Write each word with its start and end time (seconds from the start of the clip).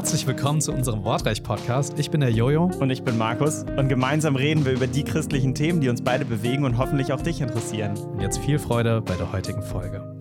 Herzlich 0.00 0.26
willkommen 0.26 0.62
zu 0.62 0.72
unserem 0.72 1.04
Wortreich-Podcast. 1.04 1.98
Ich 1.98 2.10
bin 2.10 2.22
der 2.22 2.30
Jojo. 2.30 2.70
Und 2.80 2.88
ich 2.88 3.02
bin 3.02 3.18
Markus. 3.18 3.64
Und 3.76 3.90
gemeinsam 3.90 4.34
reden 4.34 4.64
wir 4.64 4.72
über 4.72 4.86
die 4.86 5.04
christlichen 5.04 5.54
Themen, 5.54 5.82
die 5.82 5.90
uns 5.90 6.00
beide 6.00 6.24
bewegen 6.24 6.64
und 6.64 6.78
hoffentlich 6.78 7.12
auch 7.12 7.20
dich 7.20 7.42
interessieren. 7.42 7.98
Und 7.98 8.18
jetzt 8.18 8.38
viel 8.38 8.58
Freude 8.58 9.02
bei 9.02 9.14
der 9.16 9.30
heutigen 9.30 9.62
Folge. 9.62 10.16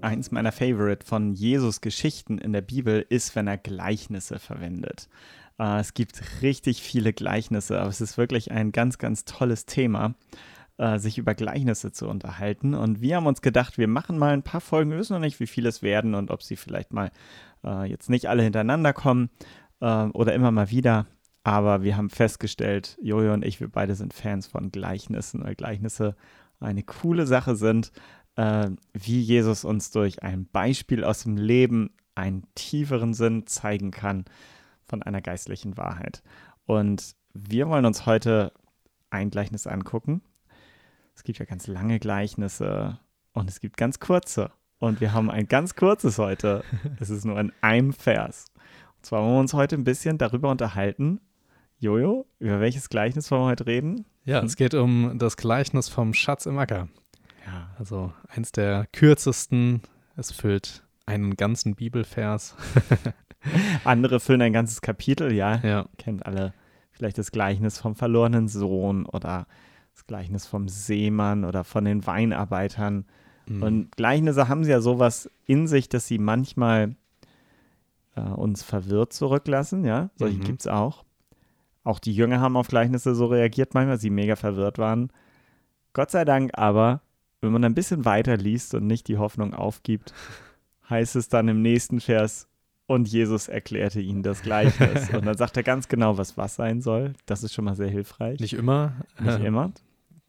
Eins 0.00 0.32
meiner 0.32 0.50
Favorite 0.50 1.06
von 1.06 1.32
Jesus 1.32 1.80
Geschichten 1.80 2.38
in 2.38 2.52
der 2.52 2.62
Bibel 2.62 3.06
ist, 3.08 3.36
wenn 3.36 3.46
er 3.46 3.56
Gleichnisse 3.56 4.40
verwendet. 4.40 5.08
Äh, 5.60 5.78
es 5.78 5.94
gibt 5.94 6.20
richtig 6.42 6.82
viele 6.82 7.12
Gleichnisse, 7.12 7.78
aber 7.78 7.88
es 7.88 8.00
ist 8.00 8.18
wirklich 8.18 8.50
ein 8.50 8.72
ganz, 8.72 8.98
ganz 8.98 9.24
tolles 9.24 9.64
Thema 9.64 10.16
äh, 10.78 10.98
sich 10.98 11.18
über 11.18 11.34
Gleichnisse 11.34 11.92
zu 11.92 12.08
unterhalten. 12.08 12.74
Und 12.74 13.00
wir 13.00 13.16
haben 13.16 13.26
uns 13.26 13.42
gedacht, 13.42 13.78
wir 13.78 13.88
machen 13.88 14.18
mal 14.18 14.32
ein 14.32 14.42
paar 14.42 14.60
Folgen. 14.60 14.90
Wir 14.90 14.98
wissen 14.98 15.12
noch 15.12 15.20
nicht, 15.20 15.40
wie 15.40 15.46
viele 15.46 15.68
es 15.68 15.82
werden 15.82 16.14
und 16.14 16.30
ob 16.30 16.42
sie 16.42 16.56
vielleicht 16.56 16.92
mal 16.92 17.10
äh, 17.64 17.88
jetzt 17.88 18.08
nicht 18.08 18.26
alle 18.26 18.42
hintereinander 18.42 18.92
kommen 18.92 19.30
äh, 19.80 20.04
oder 20.06 20.34
immer 20.34 20.50
mal 20.50 20.70
wieder. 20.70 21.06
Aber 21.44 21.82
wir 21.82 21.96
haben 21.96 22.10
festgestellt, 22.10 22.98
Jojo 23.02 23.32
und 23.32 23.44
ich, 23.44 23.60
wir 23.60 23.68
beide 23.68 23.94
sind 23.94 24.14
Fans 24.14 24.46
von 24.46 24.70
Gleichnissen, 24.70 25.44
weil 25.44 25.54
Gleichnisse 25.54 26.14
eine 26.60 26.82
coole 26.82 27.26
Sache 27.26 27.56
sind, 27.56 27.92
äh, 28.36 28.70
wie 28.92 29.20
Jesus 29.20 29.64
uns 29.64 29.90
durch 29.90 30.22
ein 30.22 30.46
Beispiel 30.46 31.04
aus 31.04 31.22
dem 31.22 31.36
Leben 31.36 31.90
einen 32.14 32.44
tieferen 32.54 33.14
Sinn 33.14 33.46
zeigen 33.46 33.90
kann 33.90 34.24
von 34.84 35.02
einer 35.02 35.20
geistlichen 35.20 35.76
Wahrheit. 35.76 36.22
Und 36.66 37.14
wir 37.32 37.68
wollen 37.68 37.86
uns 37.86 38.06
heute 38.06 38.52
ein 39.10 39.30
Gleichnis 39.30 39.66
angucken. 39.66 40.22
Es 41.18 41.24
gibt 41.24 41.40
ja 41.40 41.46
ganz 41.46 41.66
lange 41.66 41.98
Gleichnisse 41.98 43.00
und 43.32 43.50
es 43.50 43.58
gibt 43.58 43.76
ganz 43.76 43.98
kurze. 43.98 44.52
Und 44.78 45.00
wir 45.00 45.12
haben 45.12 45.32
ein 45.32 45.48
ganz 45.48 45.74
kurzes 45.74 46.16
heute. 46.16 46.62
Es 47.00 47.10
ist 47.10 47.24
nur 47.24 47.40
in 47.40 47.52
einem 47.60 47.92
Vers. 47.92 48.46
Und 48.96 49.04
zwar 49.04 49.22
wollen 49.22 49.34
wir 49.34 49.40
uns 49.40 49.52
heute 49.52 49.74
ein 49.74 49.82
bisschen 49.82 50.16
darüber 50.16 50.48
unterhalten. 50.48 51.20
Jojo, 51.80 52.24
über 52.38 52.60
welches 52.60 52.88
Gleichnis 52.88 53.32
wollen 53.32 53.42
wir 53.42 53.46
heute 53.48 53.66
reden? 53.66 54.04
Ja, 54.26 54.44
es 54.44 54.54
geht 54.54 54.74
um 54.74 55.18
das 55.18 55.36
Gleichnis 55.36 55.88
vom 55.88 56.14
Schatz 56.14 56.46
im 56.46 56.56
Acker. 56.56 56.86
Ja. 57.44 57.68
Also 57.80 58.12
eins 58.28 58.52
der 58.52 58.86
kürzesten. 58.92 59.82
Es 60.14 60.30
füllt 60.30 60.86
einen 61.04 61.34
ganzen 61.34 61.74
Bibelvers. 61.74 62.54
Andere 63.82 64.20
füllen 64.20 64.42
ein 64.42 64.52
ganzes 64.52 64.82
Kapitel, 64.82 65.32
ja. 65.32 65.56
ja. 65.64 65.88
Kennt 65.98 66.24
alle 66.26 66.54
vielleicht 66.92 67.18
das 67.18 67.32
Gleichnis 67.32 67.80
vom 67.80 67.96
verlorenen 67.96 68.46
Sohn 68.46 69.04
oder 69.04 69.48
das 69.98 70.06
Gleichnis 70.06 70.46
vom 70.46 70.68
Seemann 70.68 71.44
oder 71.44 71.64
von 71.64 71.84
den 71.84 72.06
Weinarbeitern. 72.06 73.04
Mhm. 73.46 73.62
Und 73.62 73.96
Gleichnisse 73.96 74.46
haben 74.46 74.62
sie 74.62 74.70
ja 74.70 74.80
sowas 74.80 75.28
in 75.44 75.66
sich, 75.66 75.88
dass 75.88 76.06
sie 76.06 76.18
manchmal 76.18 76.94
äh, 78.14 78.20
uns 78.20 78.62
verwirrt 78.62 79.12
zurücklassen, 79.12 79.84
ja. 79.84 80.10
Solche 80.14 80.38
mhm. 80.38 80.44
gibt 80.44 80.60
es 80.60 80.66
auch. 80.68 81.04
Auch 81.82 81.98
die 81.98 82.14
Jünger 82.14 82.38
haben 82.38 82.56
auf 82.56 82.68
Gleichnisse 82.68 83.16
so 83.16 83.26
reagiert 83.26 83.74
manchmal, 83.74 83.98
sie 83.98 84.10
mega 84.10 84.36
verwirrt 84.36 84.78
waren. 84.78 85.10
Gott 85.94 86.12
sei 86.12 86.24
Dank 86.24 86.52
aber, 86.54 87.00
wenn 87.40 87.50
man 87.50 87.64
ein 87.64 87.74
bisschen 87.74 88.04
weiter 88.04 88.36
liest 88.36 88.74
und 88.74 88.86
nicht 88.86 89.08
die 89.08 89.18
Hoffnung 89.18 89.52
aufgibt, 89.52 90.14
heißt 90.90 91.16
es 91.16 91.28
dann 91.28 91.48
im 91.48 91.60
nächsten 91.60 92.00
Vers, 92.00 92.46
und 92.86 93.06
Jesus 93.06 93.48
erklärte 93.48 94.00
ihnen 94.00 94.22
das 94.22 94.40
Gleichnis. 94.40 95.10
und 95.12 95.26
dann 95.26 95.36
sagt 95.36 95.58
er 95.58 95.62
ganz 95.62 95.88
genau, 95.88 96.16
was 96.16 96.38
was 96.38 96.54
sein 96.54 96.80
soll. 96.80 97.12
Das 97.26 97.42
ist 97.42 97.52
schon 97.52 97.66
mal 97.66 97.74
sehr 97.74 97.90
hilfreich. 97.90 98.40
Nicht 98.40 98.54
immer. 98.54 98.94
Nicht 99.20 99.40
immer 99.40 99.72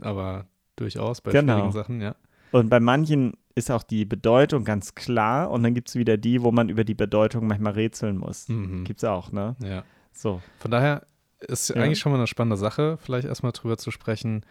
aber 0.01 0.47
durchaus 0.75 1.21
bei 1.21 1.31
genau. 1.31 1.53
schwierigen 1.53 1.71
Sachen, 1.73 2.01
ja. 2.01 2.15
Und 2.51 2.69
bei 2.69 2.79
manchen 2.79 3.33
ist 3.55 3.69
auch 3.69 3.83
die 3.83 4.05
Bedeutung 4.05 4.63
ganz 4.63 4.95
klar 4.95 5.51
und 5.51 5.63
dann 5.63 5.73
gibt 5.73 5.89
es 5.89 5.95
wieder 5.95 6.17
die, 6.17 6.41
wo 6.41 6.51
man 6.51 6.69
über 6.69 6.83
die 6.83 6.95
Bedeutung 6.95 7.47
manchmal 7.47 7.73
rätseln 7.73 8.17
muss. 8.17 8.47
Mhm. 8.49 8.85
Gibt 8.85 9.03
es 9.03 9.03
auch, 9.03 9.31
ne? 9.31 9.55
Ja. 9.61 9.83
So. 10.11 10.41
Von 10.57 10.71
daher 10.71 11.05
ist 11.39 11.69
ja. 11.69 11.75
eigentlich 11.75 11.99
schon 11.99 12.11
mal 12.11 12.17
eine 12.17 12.27
spannende 12.27 12.57
Sache, 12.57 12.97
vielleicht 13.01 13.27
erstmal 13.27 13.51
drüber 13.51 13.77
zu 13.77 13.91
sprechen, 13.91 14.45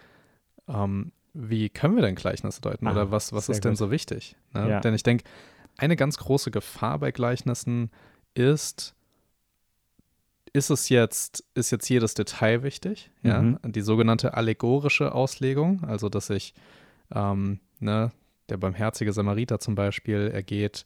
ähm, 0.69 1.13
wie 1.35 1.69
können 1.69 1.95
wir 1.97 2.03
denn 2.03 2.15
Gleichnisse 2.15 2.61
deuten 2.61 2.87
ah, 2.87 2.93
oder 2.93 3.11
was, 3.11 3.33
was 3.33 3.49
ist 3.49 3.65
denn 3.65 3.77
so 3.77 3.91
wichtig? 3.91 4.37
Ne? 4.55 4.69
Ja. 4.69 4.81
Denn 4.81 4.95
ich 4.95 5.03
denke, 5.03 5.25
eine 5.77 5.97
ganz 5.97 6.19
große 6.19 6.51
Gefahr 6.51 6.99
bei 6.99 7.13
Gleichnissen 7.13 7.91
ist, 8.35 8.95
ist 10.53 10.71
es 10.71 10.89
jetzt, 10.89 11.45
ist 11.55 11.71
jetzt 11.71 11.89
jedes 11.89 12.15
Detail 12.15 12.63
wichtig, 12.63 13.11
ja, 13.23 13.43
mhm. 13.43 13.59
die 13.65 13.81
sogenannte 13.81 14.35
allegorische 14.35 15.15
Auslegung, 15.15 15.83
also 15.85 16.09
dass 16.09 16.31
ich, 16.31 16.55
ähm, 17.15 17.61
ne, 17.81 18.13
der 18.49 18.57
barmherzige 18.57 19.13
Samariter 19.13 19.61
zum 19.61 19.75
Beispiel, 19.75 20.31
er 20.33 20.43
geht 20.43 20.85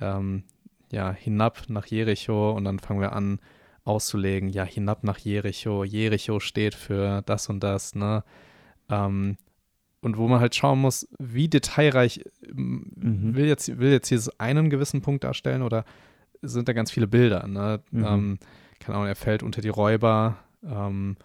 ähm, 0.00 0.44
ja 0.92 1.12
hinab 1.12 1.64
nach 1.68 1.86
Jericho 1.86 2.52
und 2.52 2.64
dann 2.64 2.78
fangen 2.78 3.00
wir 3.00 3.12
an 3.12 3.40
auszulegen, 3.84 4.48
ja, 4.48 4.64
hinab 4.64 5.04
nach 5.04 5.18
Jericho, 5.18 5.84
Jericho 5.84 6.40
steht 6.40 6.74
für 6.74 7.22
das 7.22 7.48
und 7.48 7.60
das, 7.60 7.94
ne, 7.94 8.24
ähm, 8.88 9.36
und 10.02 10.16
wo 10.16 10.28
man 10.28 10.40
halt 10.40 10.54
schauen 10.54 10.80
muss, 10.80 11.08
wie 11.18 11.48
detailreich 11.48 12.24
mhm. 12.52 13.34
will 13.34 13.46
jetzt, 13.46 13.78
will 13.78 13.90
jetzt 13.90 14.10
dieses 14.10 14.40
einen 14.40 14.70
gewissen 14.70 15.02
Punkt 15.02 15.24
darstellen 15.24 15.62
oder 15.62 15.84
sind 16.42 16.68
da 16.68 16.72
ganz 16.72 16.90
viele 16.90 17.06
Bilder, 17.06 17.46
ne, 17.46 17.80
mhm. 17.90 18.38
Keine 18.80 18.96
Ahnung, 18.96 19.08
er 19.08 19.16
fällt 19.16 19.42
unter 19.42 19.60
die 19.60 19.68
Räuber 19.68 20.38
ähm, 20.64 21.16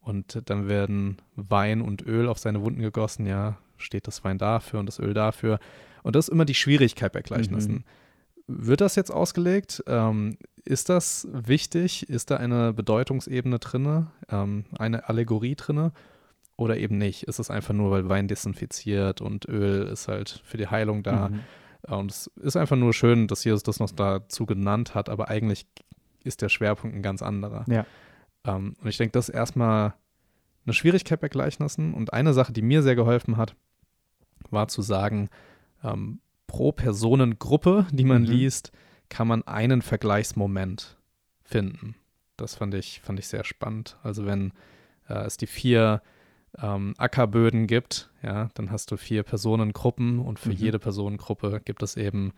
und 0.00 0.42
dann 0.50 0.68
werden 0.68 1.16
Wein 1.36 1.80
und 1.80 2.02
Öl 2.02 2.28
auf 2.28 2.38
seine 2.38 2.60
Wunden 2.62 2.82
gegossen. 2.82 3.24
Ja, 3.24 3.56
steht 3.78 4.06
das 4.06 4.22
Wein 4.24 4.36
dafür 4.36 4.80
und 4.80 4.86
das 4.86 4.98
Öl 4.98 5.14
dafür. 5.14 5.58
Und 6.02 6.16
das 6.16 6.28
ist 6.28 6.32
immer 6.32 6.44
die 6.44 6.54
Schwierigkeit 6.54 7.12
bei 7.12 7.22
Gleichnissen. 7.22 7.72
Mhm. 7.72 7.84
Wird 8.46 8.82
das 8.82 8.94
jetzt 8.94 9.10
ausgelegt? 9.10 9.82
Ähm, 9.86 10.36
ist 10.64 10.90
das 10.90 11.26
wichtig? 11.32 12.08
Ist 12.10 12.30
da 12.30 12.36
eine 12.36 12.74
Bedeutungsebene 12.74 13.58
drin? 13.58 14.08
Ähm, 14.28 14.66
eine 14.78 15.08
Allegorie 15.08 15.54
drin? 15.54 15.92
Oder 16.56 16.76
eben 16.76 16.98
nicht? 16.98 17.24
Ist 17.24 17.38
es 17.38 17.50
einfach 17.50 17.74
nur, 17.74 17.90
weil 17.90 18.08
Wein 18.08 18.28
desinfiziert 18.28 19.20
und 19.20 19.48
Öl 19.48 19.86
ist 19.86 20.08
halt 20.08 20.42
für 20.44 20.58
die 20.58 20.68
Heilung 20.68 21.02
da? 21.02 21.30
Mhm. 21.30 21.40
Und 21.86 22.10
es 22.10 22.26
ist 22.40 22.56
einfach 22.56 22.76
nur 22.76 22.92
schön, 22.92 23.26
dass 23.26 23.44
Jesus 23.44 23.62
das 23.62 23.80
noch 23.80 23.90
dazu 23.90 24.46
genannt 24.46 24.94
hat, 24.94 25.08
aber 25.08 25.28
eigentlich 25.28 25.66
ist 26.24 26.42
der 26.42 26.48
Schwerpunkt 26.48 26.96
ein 26.96 27.02
ganz 27.02 27.22
anderer. 27.22 27.64
Ja. 27.68 27.86
Ähm, 28.44 28.76
und 28.80 28.88
ich 28.88 28.96
denke, 28.96 29.12
das 29.12 29.28
ist 29.28 29.34
erstmal 29.34 29.94
eine 30.66 30.74
Schwierigkeit 30.74 31.20
bei 31.20 31.28
Gleichnissen. 31.28 31.94
Und 31.94 32.12
eine 32.12 32.34
Sache, 32.34 32.52
die 32.52 32.62
mir 32.62 32.82
sehr 32.82 32.96
geholfen 32.96 33.36
hat, 33.36 33.54
war 34.50 34.68
zu 34.68 34.82
sagen, 34.82 35.28
ähm, 35.82 36.20
pro 36.46 36.72
Personengruppe, 36.72 37.86
die 37.90 38.04
man 38.04 38.22
mhm. 38.22 38.28
liest, 38.28 38.72
kann 39.08 39.28
man 39.28 39.42
einen 39.46 39.82
Vergleichsmoment 39.82 40.96
finden. 41.42 41.94
Das 42.36 42.54
fand 42.56 42.74
ich, 42.74 43.00
fand 43.00 43.18
ich 43.18 43.28
sehr 43.28 43.44
spannend. 43.44 43.96
Also 44.02 44.26
wenn 44.26 44.52
äh, 45.08 45.24
es 45.24 45.36
die 45.36 45.46
vier 45.46 46.02
ähm, 46.58 46.94
Ackerböden 46.98 47.66
gibt, 47.66 48.10
ja, 48.22 48.48
dann 48.54 48.70
hast 48.70 48.90
du 48.90 48.96
vier 48.96 49.22
Personengruppen 49.22 50.18
und 50.18 50.38
für 50.38 50.50
mhm. 50.50 50.56
jede 50.56 50.78
Personengruppe 50.78 51.60
gibt 51.64 51.82
es 51.82 51.96
eben 51.96 52.32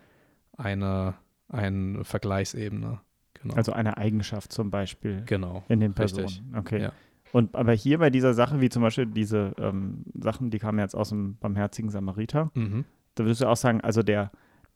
eine, 0.57 1.15
eine 1.49 2.05
Vergleichsebene. 2.05 3.01
Genau. 3.49 3.57
Also 3.57 3.73
eine 3.73 3.97
Eigenschaft 3.97 4.53
zum 4.53 4.71
Beispiel 4.71 5.23
genau. 5.27 5.65
in 5.69 5.81
den 5.81 5.95
Personen. 5.95 6.25
Richtig. 6.27 6.43
Okay. 6.57 6.83
Ja. 6.83 6.93
Und 7.33 7.55
aber 7.55 7.73
hier 7.73 7.99
bei 7.99 8.11
dieser 8.11 8.35
Sache, 8.35 8.61
wie 8.61 8.69
zum 8.69 8.83
Beispiel 8.83 9.07
diese 9.07 9.53
ähm, 9.59 10.05
Sachen, 10.15 10.51
die 10.51 10.59
kamen 10.59 10.79
jetzt 10.79 10.95
aus 10.95 11.09
dem 11.11 11.37
barmherzigen 11.37 11.91
Samariter, 11.91 12.51
Mhm. 12.55 12.85
da 13.15 13.25
würdest 13.25 13.41
du 13.43 13.47
auch 13.49 13.57
sagen, 13.57 13.81
also 13.81 14.03
der, 14.03 14.31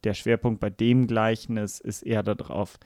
der 0.04 0.14
Schwerpunkt 0.14 0.60
bei 0.60 0.69
dem 0.70 1.06
Gleichnis 1.06 1.78
ist 1.81 2.03
eher 2.03 2.22
darauf, 2.22 2.78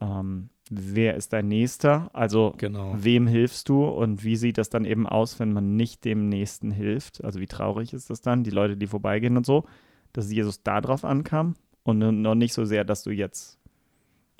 ähm, 0.00 0.50
wer 0.70 1.14
ist 1.14 1.32
dein 1.32 1.48
Nächster? 1.48 2.10
Also 2.12 2.54
Genau. 2.58 2.94
wem 2.98 3.26
hilfst 3.26 3.68
du 3.68 3.84
und 3.84 4.24
wie 4.24 4.36
sieht 4.36 4.58
das 4.58 4.68
dann 4.68 4.84
eben 4.84 5.06
aus, 5.06 5.38
wenn 5.38 5.52
man 5.52 5.76
nicht 5.76 6.04
dem 6.04 6.28
Nächsten 6.28 6.70
hilft? 6.70 7.22
Also 7.24 7.40
wie 7.40 7.46
traurig 7.46 7.92
ist 7.94 8.10
das 8.10 8.20
dann, 8.20 8.42
die 8.42 8.50
Leute, 8.50 8.76
die 8.76 8.86
vorbeigehen 8.88 9.36
und 9.36 9.46
so, 9.46 9.64
dass 10.12 10.30
Jesus 10.30 10.62
darauf 10.62 11.04
ankam 11.04 11.54
und 11.84 11.98
noch 12.22 12.34
nicht 12.34 12.52
so 12.52 12.64
sehr, 12.64 12.84
dass 12.84 13.04
du 13.04 13.10
jetzt 13.10 13.55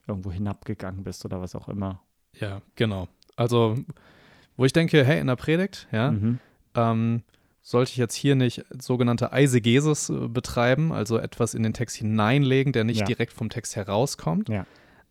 irgendwo 0.06 0.30
hinabgegangen 0.32 1.04
bist 1.04 1.24
oder 1.24 1.40
was 1.40 1.54
auch 1.54 1.68
immer. 1.68 2.00
Ja, 2.38 2.60
genau. 2.74 3.08
Also, 3.36 3.76
wo 4.56 4.64
ich 4.64 4.72
denke, 4.72 5.04
hey, 5.04 5.20
in 5.20 5.26
der 5.26 5.36
Predigt, 5.36 5.88
ja, 5.92 6.10
Mhm. 6.12 6.38
ähm, 6.74 7.22
sollte 7.62 7.90
ich 7.90 7.96
jetzt 7.96 8.14
hier 8.14 8.36
nicht 8.36 8.64
sogenannte 8.80 9.32
Eisegesis 9.32 10.08
äh, 10.08 10.28
betreiben, 10.28 10.92
also 10.92 11.18
etwas 11.18 11.54
in 11.54 11.62
den 11.64 11.72
Text 11.74 11.96
hineinlegen, 11.96 12.72
der 12.72 12.84
nicht 12.84 13.00
Ja. 13.00 13.06
direkt 13.06 13.32
vom 13.32 13.50
Text 13.50 13.74
herauskommt. 13.74 14.48
Ja. 14.48 14.66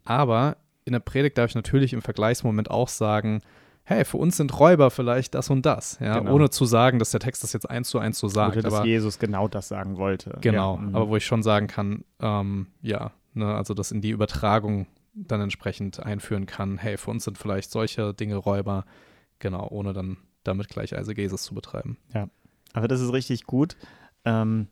Aber 0.05 0.57
in 0.85 0.93
der 0.93 0.99
Predigt 0.99 1.37
darf 1.37 1.49
ich 1.49 1.55
natürlich 1.55 1.93
im 1.93 2.01
Vergleichsmoment 2.01 2.69
auch 2.71 2.87
sagen, 2.87 3.41
hey, 3.83 4.05
für 4.05 4.17
uns 4.17 4.37
sind 4.37 4.57
Räuber 4.59 4.89
vielleicht 4.89 5.35
das 5.35 5.49
und 5.49 5.65
das, 5.65 5.99
ja, 5.99 6.19
Genau. 6.19 6.33
ohne 6.33 6.49
zu 6.49 6.65
sagen, 6.65 6.97
dass 6.97 7.11
der 7.11 7.19
Text 7.19 7.43
das 7.43 7.53
jetzt 7.53 7.69
eins 7.69 7.89
zu 7.89 7.99
eins 7.99 8.17
so 8.19 8.27
sagt. 8.27 8.53
Oder 8.55 8.63
dass 8.63 8.73
aber 8.75 8.85
Jesus 8.85 9.19
genau 9.19 9.47
das 9.47 9.67
sagen 9.67 9.97
wollte. 9.97 10.37
Genau, 10.41 10.75
Ja, 10.75 10.81
mhm. 10.81 10.95
aber 10.95 11.09
wo 11.09 11.15
ich 11.17 11.25
schon 11.25 11.43
sagen 11.43 11.67
kann, 11.67 12.03
ähm, 12.19 12.67
ja, 12.81 13.11
ne, 13.35 13.53
also 13.53 13.73
das 13.73 13.91
in 13.91 14.01
die 14.01 14.09
Übertragung 14.09 14.87
dann 15.13 15.41
entsprechend 15.41 16.01
einführen 16.01 16.45
kann, 16.45 16.77
hey, 16.77 16.97
für 16.97 17.11
uns 17.11 17.23
sind 17.23 17.37
vielleicht 17.37 17.71
solche 17.71 18.13
Dinge 18.13 18.35
Räuber, 18.35 18.85
genau, 19.39 19.67
ohne 19.69 19.93
dann 19.93 20.17
damit 20.43 20.67
gleich 20.67 20.95
Eisegesis 20.95 21.43
zu 21.43 21.55
betreiben. 21.55 21.97
Aber 22.73 22.87
das 22.87 23.01
ist 23.01 23.13
richtig 23.13 23.45
gut. 23.45 23.77
Ähm, 24.25 24.67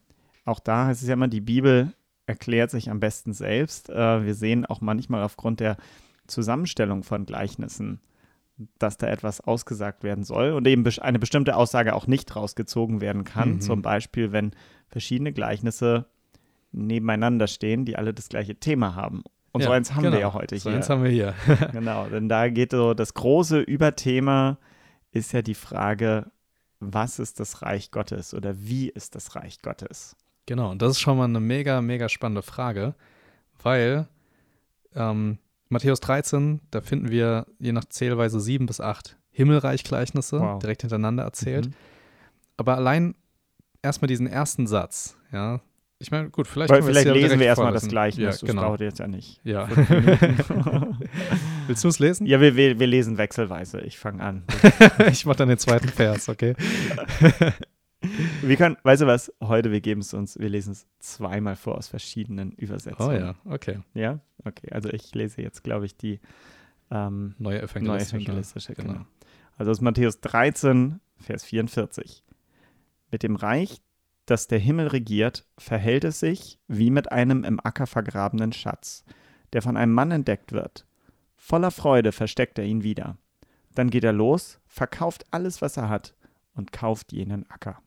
auch 0.45 0.59
da 0.59 0.87
heißt 0.87 1.01
es 1.01 1.07
ja 1.07 1.13
immer, 1.13 1.29
die 1.29 1.41
Bibel 1.41 1.93
erklärt 2.25 2.71
sich 2.71 2.89
am 2.89 2.99
besten 2.99 3.33
selbst. 3.33 3.89
Äh, 3.89 4.25
wir 4.25 4.35
sehen 4.35 4.65
auch 4.65 4.81
manchmal 4.81 5.23
aufgrund 5.23 5.59
der 5.59 5.77
Zusammenstellung 6.27 7.03
von 7.03 7.25
Gleichnissen, 7.25 8.01
dass 8.77 8.97
da 8.97 9.07
etwas 9.07 9.41
ausgesagt 9.41 10.03
werden 10.03 10.23
soll 10.23 10.51
und 10.51 10.67
eben 10.67 10.85
eine 11.01 11.19
bestimmte 11.19 11.55
Aussage 11.55 11.95
auch 11.95 12.07
nicht 12.07 12.35
rausgezogen 12.35 13.01
werden 13.01 13.23
kann. 13.23 13.53
Mhm. 13.53 13.61
Zum 13.61 13.81
Beispiel, 13.81 14.31
wenn 14.31 14.51
verschiedene 14.87 15.33
Gleichnisse 15.33 16.05
nebeneinander 16.73 17.47
stehen, 17.47 17.85
die 17.85 17.95
alle 17.95 18.13
das 18.13 18.29
gleiche 18.29 18.55
Thema 18.55 18.95
haben. 18.95 19.23
Und 19.51 19.61
ja, 19.61 19.67
so 19.67 19.73
eins 19.73 19.93
haben 19.93 20.03
genau. 20.03 20.15
wir 20.15 20.21
ja 20.21 20.33
heute 20.33 20.57
so 20.57 20.69
hier. 20.69 20.71
So 20.71 20.77
eins 20.77 20.89
haben 20.89 21.03
wir 21.03 21.11
hier. 21.11 21.33
genau, 21.71 22.07
denn 22.07 22.27
da 22.27 22.49
geht 22.49 22.71
so 22.71 22.93
das 22.93 23.13
große 23.13 23.61
Überthema 23.61 24.57
ist 25.11 25.31
ja 25.31 25.43
die 25.43 25.53
Frage, 25.53 26.31
was 26.79 27.19
ist 27.19 27.39
das 27.39 27.61
Reich 27.61 27.91
Gottes 27.91 28.33
oder 28.33 28.55
wie 28.57 28.89
ist 28.89 29.15
das 29.15 29.35
Reich 29.35 29.61
Gottes? 29.61 30.15
Genau, 30.47 30.71
und 30.71 30.81
das 30.81 30.91
ist 30.91 30.99
schon 30.99 31.17
mal 31.17 31.25
eine 31.25 31.39
mega, 31.39 31.81
mega 31.81 32.09
spannende 32.09 32.41
Frage, 32.41 32.95
weil 33.61 34.07
ähm, 34.95 35.37
Matthäus 35.69 35.99
13, 36.01 36.61
da 36.71 36.81
finden 36.81 37.09
wir 37.09 37.45
je 37.59 37.71
nach 37.71 37.85
Zählweise 37.85 38.39
sieben 38.39 38.65
bis 38.65 38.81
acht 38.81 39.17
Himmelreich-Gleichnisse 39.31 40.39
wow. 40.39 40.59
direkt 40.59 40.81
hintereinander 40.81 41.23
erzählt. 41.23 41.67
Mhm. 41.67 41.73
Aber 42.57 42.75
allein 42.75 43.15
erstmal 43.81 44.07
diesen 44.07 44.27
ersten 44.27 44.67
Satz, 44.67 45.15
ja, 45.31 45.61
ich 46.03 46.11
meine, 46.11 46.29
gut, 46.29 46.47
vielleicht, 46.47 46.69
Weil, 46.69 46.83
vielleicht 46.83 47.07
ja 47.07 47.13
lesen 47.13 47.39
wir 47.39 47.45
erstmal 47.45 47.71
das 47.71 47.87
Gleichnis. 47.87 48.41
Ja, 48.41 48.47
genau. 48.47 48.61
Das 48.61 48.67
dauert 48.67 48.81
jetzt 48.81 48.99
ja 48.99 49.07
nicht. 49.07 49.39
Ja. 49.45 49.69
Willst 51.67 51.81
du 51.81 51.87
es 51.87 51.97
lesen? 51.99 52.27
Ja, 52.27 52.41
wir, 52.41 52.57
wir, 52.57 52.77
wir 52.77 52.87
lesen 52.87 53.17
wechselweise. 53.17 53.79
Ich 53.81 53.97
fange 53.97 54.21
an. 54.21 54.43
ich 55.09 55.25
mache 55.25 55.37
dann 55.37 55.47
den 55.47 55.57
zweiten 55.57 55.87
Vers, 55.87 56.27
okay? 56.27 56.55
wir 58.41 58.57
können, 58.57 58.75
weißt 58.83 59.03
du 59.03 59.07
was? 59.07 59.31
Heute, 59.41 59.71
wir 59.71 59.79
geben 59.79 60.01
es 60.01 60.13
uns, 60.13 60.37
wir 60.37 60.49
lesen 60.49 60.73
es 60.73 60.85
zweimal 60.99 61.55
vor 61.55 61.77
aus 61.77 61.87
verschiedenen 61.87 62.51
Übersetzungen. 62.51 63.09
Oh 63.09 63.17
ja, 63.17 63.35
okay. 63.45 63.79
Ja, 63.93 64.19
okay. 64.43 64.67
Also 64.71 64.89
ich 64.89 65.15
lese 65.15 65.41
jetzt, 65.41 65.63
glaube 65.63 65.85
ich, 65.85 65.95
die 65.95 66.19
ähm, 66.91 67.33
neue 67.37 67.61
evangelistische. 67.61 68.15
Neue 68.17 68.25
evangelistische 68.25 68.73
genau. 68.73 68.93
genau. 68.93 69.05
Also 69.55 69.71
aus 69.71 69.79
Matthäus 69.79 70.19
13, 70.19 70.99
Vers 71.15 71.45
44. 71.45 72.25
Mit 73.09 73.23
dem 73.23 73.37
Reich 73.37 73.79
das 74.25 74.47
der 74.47 74.59
Himmel 74.59 74.87
regiert, 74.87 75.45
verhält 75.57 76.03
es 76.03 76.19
sich 76.19 76.59
wie 76.67 76.89
mit 76.89 77.11
einem 77.11 77.43
im 77.43 77.59
Acker 77.63 77.87
vergrabenen 77.87 78.53
Schatz, 78.53 79.03
der 79.51 79.61
von 79.61 79.77
einem 79.77 79.93
Mann 79.93 80.11
entdeckt 80.11 80.51
wird. 80.51 80.85
Voller 81.35 81.71
Freude 81.71 82.11
versteckt 82.11 82.57
er 82.57 82.65
ihn 82.65 82.83
wieder. 82.83 83.17
Dann 83.75 83.89
geht 83.89 84.03
er 84.03 84.13
los, 84.13 84.59
verkauft 84.67 85.25
alles, 85.31 85.61
was 85.61 85.77
er 85.77 85.89
hat, 85.89 86.15
und 86.55 86.71
kauft 86.71 87.11
jenen 87.11 87.49
Acker. 87.49 87.81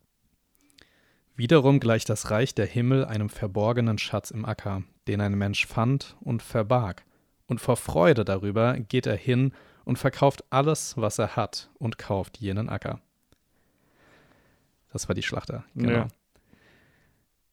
Wiederum 1.36 1.80
gleicht 1.80 2.08
das 2.08 2.30
Reich 2.30 2.54
der 2.54 2.66
Himmel 2.66 3.04
einem 3.04 3.28
verborgenen 3.28 3.98
Schatz 3.98 4.30
im 4.30 4.44
Acker, 4.44 4.82
den 5.06 5.20
ein 5.20 5.36
Mensch 5.36 5.66
fand 5.66 6.16
und 6.20 6.42
verbarg. 6.42 7.04
Und 7.46 7.60
vor 7.60 7.76
Freude 7.76 8.24
darüber 8.24 8.78
geht 8.78 9.06
er 9.06 9.16
hin 9.16 9.52
und 9.84 9.98
verkauft 9.98 10.44
alles, 10.50 10.96
was 10.96 11.18
er 11.18 11.36
hat, 11.36 11.70
und 11.78 11.98
kauft 11.98 12.38
jenen 12.38 12.68
Acker. 12.68 13.00
Das 14.92 15.08
war 15.08 15.14
die 15.14 15.22
Schlachter, 15.22 15.64
genau. 15.74 15.92
Ja. 15.92 16.08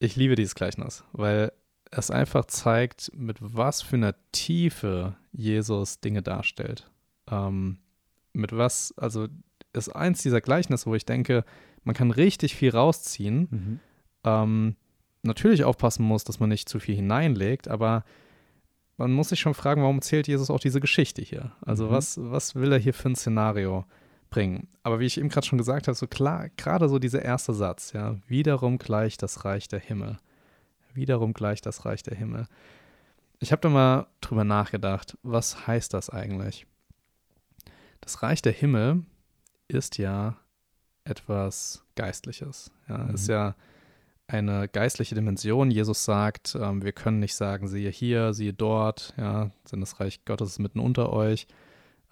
Ich 0.03 0.17
liebe 0.17 0.35
dieses 0.35 0.53
Gleichnis, 0.53 1.05
weil 1.13 1.53
es 1.89 2.11
einfach 2.11 2.43
zeigt, 2.43 3.09
mit 3.15 3.37
was 3.39 3.81
für 3.81 3.95
einer 3.95 4.13
Tiefe 4.33 5.15
Jesus 5.31 6.01
Dinge 6.01 6.21
darstellt. 6.21 6.91
Ähm, 7.31 7.77
mit 8.33 8.51
was, 8.51 8.93
also 8.97 9.29
ist 9.71 9.95
eins 9.95 10.21
dieser 10.21 10.41
Gleichnisse, 10.41 10.87
wo 10.87 10.95
ich 10.95 11.05
denke, 11.05 11.45
man 11.85 11.95
kann 11.95 12.11
richtig 12.11 12.53
viel 12.53 12.71
rausziehen. 12.71 13.47
Mhm. 13.49 13.79
Ähm, 14.25 14.75
natürlich 15.21 15.63
aufpassen 15.63 16.03
muss, 16.03 16.25
dass 16.25 16.41
man 16.41 16.49
nicht 16.49 16.67
zu 16.67 16.81
viel 16.81 16.95
hineinlegt, 16.95 17.69
aber 17.69 18.03
man 18.97 19.13
muss 19.13 19.29
sich 19.29 19.39
schon 19.39 19.53
fragen, 19.53 19.83
warum 19.83 19.97
erzählt 19.97 20.27
Jesus 20.27 20.49
auch 20.49 20.59
diese 20.59 20.81
Geschichte 20.81 21.21
hier? 21.21 21.53
Also 21.61 21.85
mhm. 21.85 21.91
was, 21.91 22.19
was 22.21 22.55
will 22.55 22.73
er 22.73 22.79
hier 22.79 22.93
für 22.93 23.07
ein 23.07 23.15
Szenario 23.15 23.85
bringen. 24.33 24.67
Aber 24.81 24.99
wie 24.99 25.05
ich 25.05 25.19
eben 25.19 25.29
gerade 25.29 25.45
schon 25.45 25.59
gesagt 25.59 25.87
habe, 25.87 25.95
so 25.95 26.07
klar, 26.07 26.49
gerade 26.57 26.89
so 26.89 26.97
dieser 26.97 27.21
erste 27.21 27.53
Satz, 27.53 27.93
ja, 27.93 28.15
wiederum 28.27 28.79
gleich 28.79 29.15
das 29.17 29.45
Reich 29.45 29.67
der 29.67 29.79
Himmel. 29.79 30.17
Wiederum 30.93 31.33
gleich 31.33 31.61
das 31.61 31.85
Reich 31.85 32.01
der 32.01 32.17
Himmel. 32.17 32.47
Ich 33.39 33.51
habe 33.51 33.61
da 33.61 33.69
mal 33.69 34.07
drüber 34.21 34.43
nachgedacht, 34.43 35.17
was 35.21 35.67
heißt 35.67 35.93
das 35.93 36.09
eigentlich? 36.09 36.65
Das 38.01 38.23
Reich 38.23 38.41
der 38.41 38.53
Himmel 38.53 39.03
ist 39.67 39.97
ja 39.97 40.37
etwas 41.03 41.83
Geistliches. 41.95 42.71
Ja, 42.89 42.97
mhm. 42.97 43.13
ist 43.13 43.27
ja 43.27 43.55
eine 44.27 44.67
geistliche 44.67 45.13
Dimension. 45.13 45.69
Jesus 45.69 46.05
sagt, 46.05 46.57
ähm, 46.59 46.83
wir 46.83 46.91
können 46.91 47.19
nicht 47.19 47.35
sagen, 47.35 47.67
siehe 47.67 47.91
hier, 47.91 48.33
siehe 48.33 48.53
dort, 48.53 49.13
ja, 49.17 49.51
denn 49.71 49.81
das 49.81 49.99
Reich 49.99 50.25
Gottes 50.25 50.51
ist 50.51 50.59
mitten 50.59 50.79
unter 50.79 51.11
euch, 51.11 51.47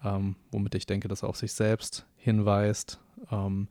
ähm, 0.04 0.36
womit 0.50 0.74
ich 0.74 0.86
denke, 0.86 1.08
dass 1.08 1.22
er 1.22 1.28
auf 1.28 1.36
sich 1.36 1.52
selbst 1.52 2.06
hinweist. 2.16 3.00
Ähm, 3.30 3.68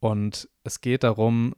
und 0.00 0.48
es 0.64 0.80
geht 0.80 1.02
darum, 1.02 1.54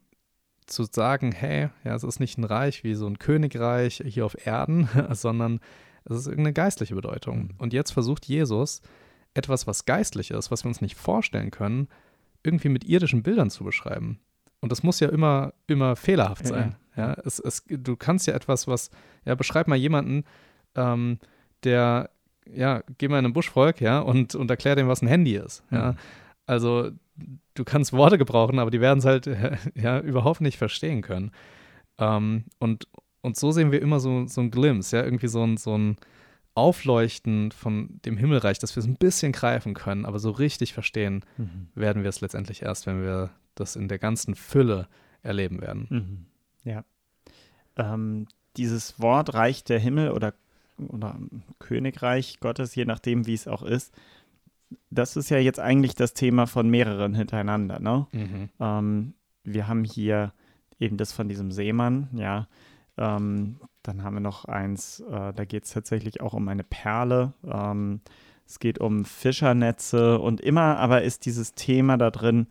zu 0.66 0.84
sagen, 0.84 1.32
hey, 1.32 1.68
ja, 1.84 1.94
es 1.94 2.04
ist 2.04 2.20
nicht 2.20 2.38
ein 2.38 2.44
Reich 2.44 2.84
wie 2.84 2.94
so 2.94 3.06
ein 3.06 3.18
Königreich 3.18 4.02
hier 4.06 4.24
auf 4.24 4.46
Erden, 4.46 4.88
sondern 5.10 5.60
es 6.04 6.16
ist 6.16 6.26
irgendeine 6.26 6.52
geistliche 6.52 6.94
Bedeutung. 6.94 7.38
Mhm. 7.38 7.50
Und 7.58 7.72
jetzt 7.72 7.90
versucht 7.90 8.26
Jesus, 8.26 8.80
etwas, 9.34 9.66
was 9.66 9.84
geistlich 9.84 10.30
ist, 10.30 10.50
was 10.50 10.64
wir 10.64 10.68
uns 10.68 10.80
nicht 10.80 10.96
vorstellen 10.96 11.50
können, 11.50 11.88
irgendwie 12.42 12.68
mit 12.68 12.84
irdischen 12.84 13.22
Bildern 13.22 13.50
zu 13.50 13.64
beschreiben. 13.64 14.20
Und 14.60 14.72
das 14.72 14.82
muss 14.82 15.00
ja 15.00 15.08
immer, 15.08 15.52
immer 15.66 15.96
fehlerhaft 15.96 16.46
sein. 16.46 16.76
Ja, 16.96 17.08
ja. 17.08 17.16
Es, 17.24 17.38
es, 17.38 17.64
du 17.66 17.96
kannst 17.96 18.26
ja 18.26 18.34
etwas, 18.34 18.66
was, 18.66 18.90
ja, 19.24 19.34
beschreib 19.34 19.68
mal 19.68 19.76
jemanden, 19.76 20.24
ähm, 20.74 21.18
der 21.64 22.10
ja, 22.46 22.82
geh 22.98 23.08
mal 23.08 23.18
in 23.18 23.26
ein 23.26 23.32
Buschvolk, 23.32 23.80
ja, 23.80 24.00
und, 24.00 24.34
und 24.34 24.50
erklär 24.50 24.76
dem, 24.76 24.88
was 24.88 25.02
ein 25.02 25.08
Handy 25.08 25.36
ist. 25.36 25.62
Ja. 25.70 25.92
Mhm. 25.92 25.96
Also 26.46 26.90
du 27.54 27.64
kannst 27.64 27.92
Worte 27.92 28.18
gebrauchen, 28.18 28.58
aber 28.58 28.70
die 28.70 28.80
werden 28.80 28.98
es 28.98 29.04
halt 29.04 29.26
ja 29.74 30.00
überhaupt 30.00 30.40
nicht 30.40 30.58
verstehen 30.58 31.02
können. 31.02 31.30
Ähm, 31.98 32.44
und, 32.58 32.88
und 33.20 33.36
so 33.36 33.52
sehen 33.52 33.72
wir 33.72 33.82
immer 33.82 34.00
so, 34.00 34.26
so 34.26 34.40
ein 34.40 34.50
Glimpse, 34.50 34.96
ja, 34.96 35.04
irgendwie 35.04 35.28
so 35.28 35.44
ein, 35.44 35.56
so 35.56 35.76
ein 35.76 35.96
Aufleuchten 36.54 37.52
von 37.52 38.00
dem 38.04 38.16
Himmelreich, 38.16 38.58
dass 38.58 38.74
wir 38.74 38.80
es 38.80 38.86
ein 38.86 38.96
bisschen 38.96 39.32
greifen 39.32 39.74
können, 39.74 40.04
aber 40.04 40.18
so 40.18 40.30
richtig 40.30 40.72
verstehen 40.72 41.24
mhm. 41.36 41.68
werden 41.74 42.02
wir 42.02 42.08
es 42.08 42.20
letztendlich 42.20 42.62
erst, 42.62 42.86
wenn 42.86 43.02
wir 43.02 43.30
das 43.54 43.76
in 43.76 43.88
der 43.88 43.98
ganzen 43.98 44.34
Fülle 44.34 44.88
erleben 45.22 45.60
werden. 45.60 45.86
Mhm. 45.90 46.70
Ja. 46.70 46.84
Ähm, 47.76 48.26
dieses 48.56 49.00
Wort 49.00 49.34
Reich 49.34 49.62
der 49.62 49.78
Himmel 49.78 50.10
oder 50.10 50.34
oder 50.88 51.18
Königreich 51.58 52.40
Gottes, 52.40 52.74
je 52.74 52.84
nachdem, 52.84 53.26
wie 53.26 53.34
es 53.34 53.48
auch 53.48 53.62
ist. 53.62 53.94
Das 54.90 55.16
ist 55.16 55.30
ja 55.30 55.38
jetzt 55.38 55.60
eigentlich 55.60 55.94
das 55.94 56.14
Thema 56.14 56.46
von 56.46 56.68
mehreren 56.68 57.14
hintereinander. 57.14 57.80
Ne? 57.80 58.06
Mhm. 58.12 58.48
Ähm, 58.60 59.14
wir 59.44 59.68
haben 59.68 59.84
hier 59.84 60.32
eben 60.78 60.96
das 60.96 61.12
von 61.12 61.28
diesem 61.28 61.50
Seemann, 61.50 62.08
ja. 62.12 62.48
Ähm, 62.96 63.60
dann 63.82 64.02
haben 64.02 64.14
wir 64.14 64.20
noch 64.20 64.44
eins, 64.44 65.00
äh, 65.00 65.32
da 65.32 65.44
geht 65.44 65.64
es 65.64 65.72
tatsächlich 65.72 66.20
auch 66.20 66.34
um 66.34 66.48
eine 66.48 66.64
Perle. 66.64 67.32
Ähm, 67.44 68.00
es 68.46 68.58
geht 68.58 68.78
um 68.78 69.04
Fischernetze 69.04 70.18
und 70.18 70.40
immer 70.40 70.76
aber 70.78 71.02
ist 71.02 71.24
dieses 71.24 71.54
Thema 71.54 71.96
da 71.96 72.10
drin, 72.10 72.48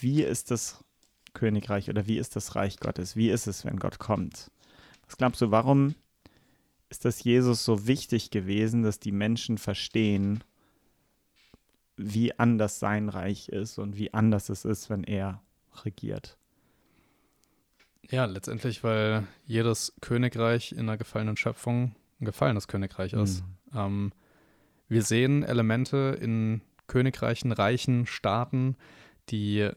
wie 0.00 0.22
ist 0.22 0.50
das 0.50 0.84
Königreich 1.32 1.88
oder 1.88 2.06
wie 2.06 2.18
ist 2.18 2.36
das 2.36 2.56
Reich 2.56 2.78
Gottes? 2.78 3.16
Wie 3.16 3.30
ist 3.30 3.46
es, 3.46 3.64
wenn 3.64 3.78
Gott 3.78 3.98
kommt? 3.98 4.50
Was 5.06 5.16
glaubst 5.16 5.40
du, 5.40 5.50
warum 5.50 5.94
ist 6.90 7.04
das 7.04 7.22
Jesus 7.22 7.64
so 7.64 7.86
wichtig 7.86 8.30
gewesen, 8.30 8.82
dass 8.82 8.98
die 8.98 9.12
Menschen 9.12 9.58
verstehen, 9.58 10.44
wie 11.96 12.38
anders 12.38 12.78
sein 12.78 13.08
Reich 13.08 13.48
ist 13.48 13.78
und 13.78 13.96
wie 13.96 14.12
anders 14.12 14.48
es 14.48 14.64
ist, 14.64 14.90
wenn 14.90 15.04
er 15.04 15.42
regiert. 15.84 16.36
Ja, 18.10 18.24
letztendlich, 18.24 18.82
weil 18.82 19.26
jedes 19.46 19.94
Königreich 20.00 20.72
in 20.72 20.80
einer 20.80 20.98
gefallenen 20.98 21.36
Schöpfung 21.36 21.94
ein 22.20 22.24
gefallenes 22.24 22.66
Königreich 22.68 23.12
ist. 23.12 23.44
Mhm. 23.72 23.78
Ähm, 23.78 24.12
wir 24.88 25.02
sehen 25.02 25.44
Elemente 25.44 26.18
in 26.20 26.60
Königreichen, 26.88 27.52
Reichen, 27.52 28.06
Staaten, 28.06 28.76
die 29.28 29.70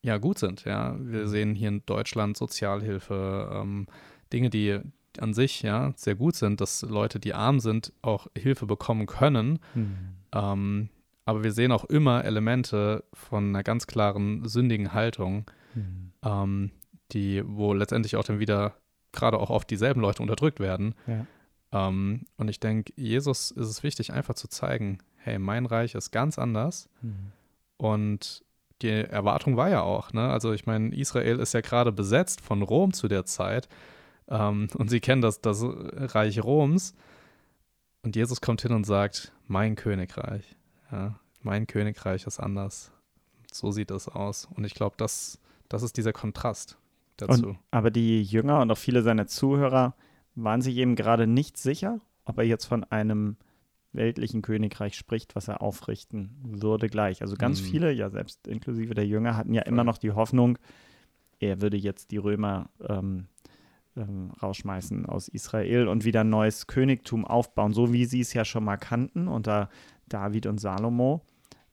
ja 0.00 0.18
gut 0.18 0.38
sind. 0.38 0.64
Ja, 0.64 0.96
wir 0.98 1.22
mhm. 1.22 1.28
sehen 1.28 1.54
hier 1.54 1.68
in 1.68 1.84
Deutschland 1.84 2.38
Sozialhilfe, 2.38 3.50
ähm, 3.52 3.86
Dinge, 4.32 4.48
die, 4.48 4.80
an 5.20 5.34
sich 5.34 5.62
ja 5.62 5.92
sehr 5.96 6.14
gut 6.14 6.36
sind, 6.36 6.60
dass 6.60 6.82
Leute, 6.82 7.20
die 7.20 7.34
arm 7.34 7.60
sind, 7.60 7.92
auch 8.02 8.26
Hilfe 8.36 8.66
bekommen 8.66 9.06
können. 9.06 9.58
Mhm. 9.74 9.96
Ähm, 10.34 10.88
aber 11.24 11.44
wir 11.44 11.52
sehen 11.52 11.72
auch 11.72 11.84
immer 11.84 12.24
Elemente 12.24 13.04
von 13.12 13.48
einer 13.48 13.62
ganz 13.62 13.86
klaren 13.86 14.46
sündigen 14.48 14.92
Haltung, 14.92 15.50
mhm. 15.74 16.12
ähm, 16.24 16.70
die, 17.12 17.42
wo 17.46 17.74
letztendlich 17.74 18.16
auch 18.16 18.24
dann 18.24 18.40
wieder 18.40 18.74
gerade 19.12 19.38
auch 19.38 19.50
oft 19.50 19.70
dieselben 19.70 20.00
Leute 20.00 20.22
unterdrückt 20.22 20.58
werden. 20.58 20.94
Ja. 21.06 21.26
Ähm, 21.88 22.24
und 22.36 22.48
ich 22.48 22.60
denke, 22.60 22.92
Jesus 22.96 23.50
ist 23.50 23.68
es 23.68 23.82
wichtig, 23.82 24.12
einfach 24.12 24.34
zu 24.34 24.48
zeigen, 24.48 24.98
hey, 25.16 25.38
mein 25.38 25.66
Reich 25.66 25.94
ist 25.94 26.10
ganz 26.10 26.38
anders. 26.38 26.88
Mhm. 27.02 27.32
Und 27.76 28.44
die 28.82 28.90
Erwartung 28.90 29.56
war 29.56 29.70
ja 29.70 29.82
auch, 29.82 30.12
ne? 30.12 30.28
Also 30.28 30.52
ich 30.52 30.66
meine, 30.66 30.94
Israel 30.94 31.38
ist 31.38 31.54
ja 31.54 31.60
gerade 31.60 31.92
besetzt 31.92 32.40
von 32.40 32.62
Rom 32.62 32.92
zu 32.92 33.08
der 33.08 33.24
Zeit. 33.24 33.68
Ähm, 34.32 34.68
und 34.74 34.88
sie 34.88 35.00
kennen 35.00 35.20
das, 35.20 35.40
das 35.40 35.62
Reich 35.62 36.42
Roms. 36.42 36.94
Und 38.02 38.16
Jesus 38.16 38.40
kommt 38.40 38.62
hin 38.62 38.72
und 38.72 38.84
sagt, 38.84 39.32
mein 39.46 39.76
Königreich, 39.76 40.56
ja, 40.90 41.20
mein 41.42 41.66
Königreich 41.66 42.26
ist 42.26 42.40
anders. 42.40 42.90
So 43.52 43.70
sieht 43.70 43.90
das 43.90 44.08
aus. 44.08 44.48
Und 44.56 44.64
ich 44.64 44.74
glaube, 44.74 44.96
das, 44.96 45.38
das 45.68 45.82
ist 45.82 45.96
dieser 45.98 46.12
Kontrast 46.12 46.78
dazu. 47.18 47.48
Und, 47.48 47.58
aber 47.70 47.90
die 47.90 48.22
Jünger 48.22 48.60
und 48.60 48.70
auch 48.70 48.78
viele 48.78 49.02
seiner 49.02 49.26
Zuhörer 49.26 49.94
waren 50.34 50.62
sich 50.62 50.76
eben 50.76 50.96
gerade 50.96 51.26
nicht 51.26 51.58
sicher, 51.58 52.00
ob 52.24 52.38
er 52.38 52.44
jetzt 52.44 52.64
von 52.64 52.84
einem 52.84 53.36
weltlichen 53.92 54.40
Königreich 54.40 54.96
spricht, 54.96 55.36
was 55.36 55.48
er 55.48 55.60
aufrichten 55.60 56.34
würde 56.42 56.88
gleich. 56.88 57.20
Also 57.20 57.36
ganz 57.36 57.60
mhm. 57.60 57.66
viele, 57.66 57.92
ja 57.92 58.08
selbst 58.08 58.48
inklusive 58.48 58.94
der 58.94 59.06
Jünger, 59.06 59.36
hatten 59.36 59.52
ja 59.52 59.62
immer 59.62 59.84
noch 59.84 59.98
die 59.98 60.12
Hoffnung, 60.12 60.58
er 61.38 61.60
würde 61.60 61.76
jetzt 61.76 62.10
die 62.10 62.16
Römer 62.16 62.70
ähm, 62.88 63.26
ähm, 63.96 64.30
rausschmeißen 64.42 65.06
aus 65.06 65.28
Israel 65.28 65.88
und 65.88 66.04
wieder 66.04 66.20
ein 66.22 66.30
neues 66.30 66.66
Königtum 66.66 67.24
aufbauen, 67.24 67.72
so 67.72 67.92
wie 67.92 68.04
sie 68.04 68.20
es 68.20 68.32
ja 68.32 68.44
schon 68.44 68.64
mal 68.64 68.76
kannten 68.76 69.28
unter 69.28 69.68
David 70.08 70.46
und 70.46 70.58
Salomo. 70.58 71.22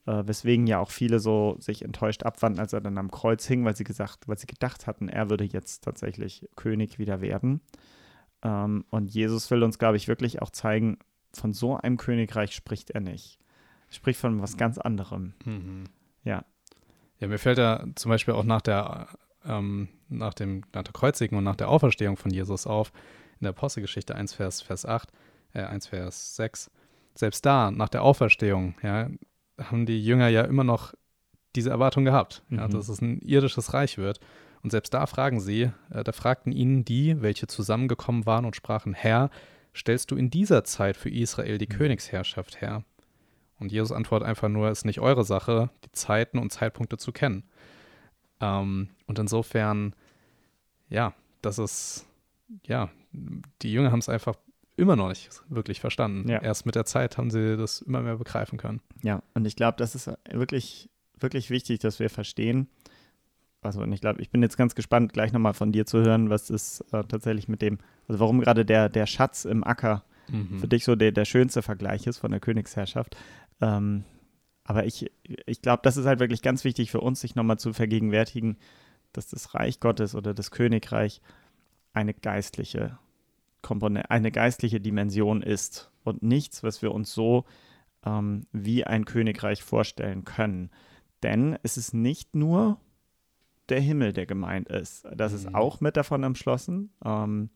Äh, 0.05 0.27
weswegen 0.27 0.65
ja 0.65 0.79
auch 0.79 0.91
viele 0.91 1.19
so 1.19 1.55
sich 1.59 1.83
enttäuscht 1.83 2.23
abwandten, 2.23 2.59
als 2.59 2.73
er 2.73 2.81
dann 2.81 2.97
am 2.97 3.11
Kreuz 3.11 3.45
hing, 3.45 3.63
weil 3.65 3.75
sie 3.75 3.83
gesagt, 3.83 4.27
weil 4.27 4.38
sie 4.38 4.47
gedacht 4.47 4.88
hatten, 4.88 5.09
er 5.09 5.29
würde 5.29 5.43
jetzt 5.43 5.83
tatsächlich 5.83 6.47
König 6.55 6.99
wieder 6.99 7.21
werden. 7.21 7.61
Ähm, 8.41 8.85
und 8.89 9.13
Jesus 9.13 9.51
will 9.51 9.63
uns, 9.63 9.77
glaube 9.77 9.97
ich, 9.97 10.07
wirklich 10.07 10.41
auch 10.41 10.49
zeigen, 10.49 10.97
von 11.33 11.53
so 11.53 11.77
einem 11.77 11.97
Königreich 11.97 12.55
spricht 12.55 12.89
er 12.91 13.01
nicht. 13.01 13.39
Er 13.89 13.93
spricht 13.93 14.19
von 14.19 14.41
was 14.41 14.57
ganz 14.57 14.77
anderem. 14.77 15.33
Mhm. 15.45 15.83
Ja. 16.23 16.43
Ja, 17.19 17.27
mir 17.27 17.38
fällt 17.38 17.57
ja 17.57 17.85
zum 17.95 18.09
Beispiel 18.09 18.33
auch 18.33 18.45
nach 18.45 18.61
der, 18.61 19.09
ähm, 19.46 19.89
nach, 20.10 20.34
dem, 20.34 20.63
nach 20.74 20.84
der 20.84 20.93
Kreuzigung 20.93 21.39
und 21.39 21.43
nach 21.43 21.55
der 21.55 21.69
Auferstehung 21.69 22.17
von 22.17 22.31
Jesus 22.31 22.67
auf, 22.67 22.91
in 23.39 23.46
der 23.46 23.51
Apostelgeschichte 23.51 24.15
1, 24.15 24.34
Vers, 24.34 24.62
Vers 24.62 24.86
8, 24.86 25.10
äh, 25.53 25.62
1, 25.62 25.88
Vers 25.88 26.36
6, 26.36 26.72
selbst 27.15 27.46
da, 27.46 27.72
nach 27.72 27.89
der 27.89 28.03
Auferstehung, 28.03 28.75
ja, 28.81 29.10
haben 29.60 29.86
die 29.86 30.03
Jünger 30.03 30.29
ja 30.29 30.43
immer 30.43 30.63
noch 30.63 30.93
diese 31.55 31.69
Erwartung 31.69 32.05
gehabt, 32.05 32.43
mhm. 32.50 32.58
ja, 32.60 32.67
dass 32.67 32.89
es 32.89 33.01
ein 33.01 33.19
irdisches 33.19 33.74
Reich 33.74 33.98
wird. 33.98 34.19
Und 34.62 34.72
selbst 34.72 34.93
da 34.93 35.05
fragen 35.05 35.39
sie, 35.39 35.72
äh, 35.89 36.03
da 36.03 36.12
fragten 36.12 36.51
ihnen 36.51 36.86
die, 36.86 37.22
welche 37.22 37.48
zusammengekommen 37.48 38.25
waren 38.25 38.46
und 38.46 38.55
sprachen, 38.55 38.93
Herr, 38.93 39.29
stellst 39.75 40.12
du 40.12 40.15
in 40.15 40.29
dieser 40.29 40.63
Zeit 40.63 40.98
für 40.98 41.10
Israel 41.10 41.58
die 41.58 41.67
mhm. 41.67 41.77
Königsherrschaft 41.77 42.62
her? 42.62 42.84
Und 43.60 43.72
Jesus 43.72 43.91
antwortet 43.91 44.27
einfach 44.27 44.48
nur, 44.48 44.69
es 44.69 44.79
ist 44.79 44.86
nicht 44.86 45.01
eure 45.01 45.25
Sache, 45.25 45.69
die 45.86 45.91
Zeiten 45.91 46.39
und 46.39 46.51
Zeitpunkte 46.51 46.98
zu 46.98 47.12
kennen. 47.12 47.43
Ähm, 48.41 48.89
und 49.05 49.19
insofern, 49.19 49.93
ja, 50.89 51.13
das 51.41 51.60
ist, 51.60 52.05
ja, 52.65 52.89
die 53.62 53.72
Jünger 53.72 53.91
haben 53.91 54.00
es 54.00 54.10
einfach 54.10 54.36
immer 54.75 54.96
noch 54.96 55.10
nicht 55.10 55.29
wirklich 55.50 55.79
verstanden. 55.81 56.29
Ja. 56.29 56.41
Erst 56.41 56.65
mit 56.65 56.75
der 56.75 56.86
Zeit 56.86 57.17
haben 57.17 57.29
sie 57.29 57.58
das 57.58 57.81
immer 57.81 58.01
mehr 58.01 58.17
begreifen 58.17 58.58
können. 58.58 58.81
Ja, 59.01 59.22
und 59.34 59.46
ich 59.46 59.55
glaube, 59.55 59.77
das 59.77 59.96
ist 59.96 60.10
wirklich, 60.29 60.89
wirklich 61.17 61.50
wichtig, 61.50 61.79
dass 61.79 62.00
wir 62.00 62.10
verstehen, 62.10 62.67
also 63.62 63.81
und 63.81 63.91
ich 63.91 64.01
glaube, 64.01 64.22
ich 64.22 64.29
bin 64.29 64.41
jetzt 64.41 64.58
ganz 64.58 64.74
gespannt, 64.74 65.12
gleich 65.12 65.34
nochmal 65.34 65.53
von 65.53 65.72
dir 65.72 65.86
zu 65.86 66.00
hören, 66.00 66.29
was 66.29 66.50
ist 66.50 66.81
äh, 66.93 67.03
tatsächlich 67.03 67.50
mit 67.50 67.62
dem, 67.62 67.79
also 68.08 68.19
warum 68.19 68.39
gerade 68.39 68.63
der, 68.63 68.88
der 68.88 69.05
Schatz 69.05 69.43
im 69.43 69.65
Acker 69.65 70.03
mhm. 70.29 70.60
für 70.60 70.67
dich 70.67 70.86
so 70.86 70.96
der, 70.96 71.12
der 71.12 71.25
schönste 71.25 71.62
Vergleich 71.62 72.08
ist 72.08 72.19
von 72.19 72.31
der 72.31 72.39
Königsherrschaft. 72.39 73.17
Ähm, 73.60 74.05
aber 74.69 74.85
ich, 74.85 75.11
ich 75.47 75.63
glaube, 75.63 75.81
das 75.81 75.97
ist 75.97 76.05
halt 76.05 76.19
wirklich 76.19 76.43
ganz 76.43 76.63
wichtig 76.63 76.91
für 76.91 77.01
uns, 77.01 77.21
sich 77.21 77.33
nochmal 77.33 77.57
zu 77.57 77.73
vergegenwärtigen, 77.73 78.55
dass 79.13 79.27
das 79.27 79.55
Reich 79.55 79.79
Gottes 79.79 80.13
oder 80.13 80.35
das 80.35 80.51
Königreich 80.51 81.23
eine 81.91 82.13
geistliche 82.13 82.99
Komponente, 83.63 84.11
eine 84.11 84.31
geistliche 84.31 84.79
Dimension 84.79 85.41
ist 85.41 85.89
und 86.03 86.21
nichts, 86.21 86.61
was 86.61 86.83
wir 86.83 86.91
uns 86.91 87.11
so 87.11 87.45
ähm, 88.05 88.45
wie 88.51 88.83
ein 88.83 89.05
Königreich 89.05 89.63
vorstellen 89.63 90.23
können. 90.23 90.69
Denn 91.23 91.57
es 91.63 91.75
ist 91.75 91.95
nicht 91.95 92.35
nur 92.35 92.79
der 93.69 93.81
Himmel, 93.81 94.13
der 94.13 94.27
gemeint 94.27 94.69
ist. 94.69 95.07
Das 95.15 95.31
mhm. 95.31 95.38
ist 95.39 95.55
auch 95.55 95.81
mit 95.81 95.97
davon 95.97 96.23
umschlossen. 96.23 96.93
Ähm, 97.03 97.49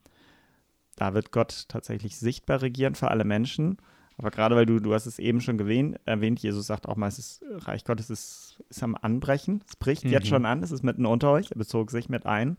da 0.95 1.13
wird 1.13 1.31
Gott 1.31 1.65
tatsächlich 1.67 2.17
sichtbar 2.17 2.63
regieren 2.63 2.95
für 2.95 3.11
alle 3.11 3.23
Menschen. 3.23 3.77
Aber 4.17 4.31
gerade 4.31 4.55
weil 4.55 4.65
du, 4.65 4.79
du 4.79 4.93
hast 4.93 5.05
es 5.05 5.19
eben 5.19 5.41
schon 5.41 5.57
gewähnt, 5.57 5.99
erwähnt, 6.05 6.39
Jesus 6.39 6.67
sagt 6.67 6.87
auch 6.87 6.95
mal, 6.95 7.07
es 7.07 7.19
ist, 7.19 7.43
Reich 7.49 7.83
Gottes 7.83 8.09
ist, 8.09 8.61
ist 8.69 8.83
am 8.83 8.95
Anbrechen. 8.95 9.61
Es 9.67 9.75
bricht 9.75 10.05
mhm. 10.05 10.11
jetzt 10.11 10.27
schon 10.27 10.45
an, 10.45 10.61
es 10.61 10.71
ist 10.71 10.83
mitten 10.83 11.05
unter 11.05 11.31
euch, 11.31 11.51
er 11.51 11.57
bezog 11.57 11.91
sich 11.91 12.09
mit 12.09 12.25
ein. 12.25 12.57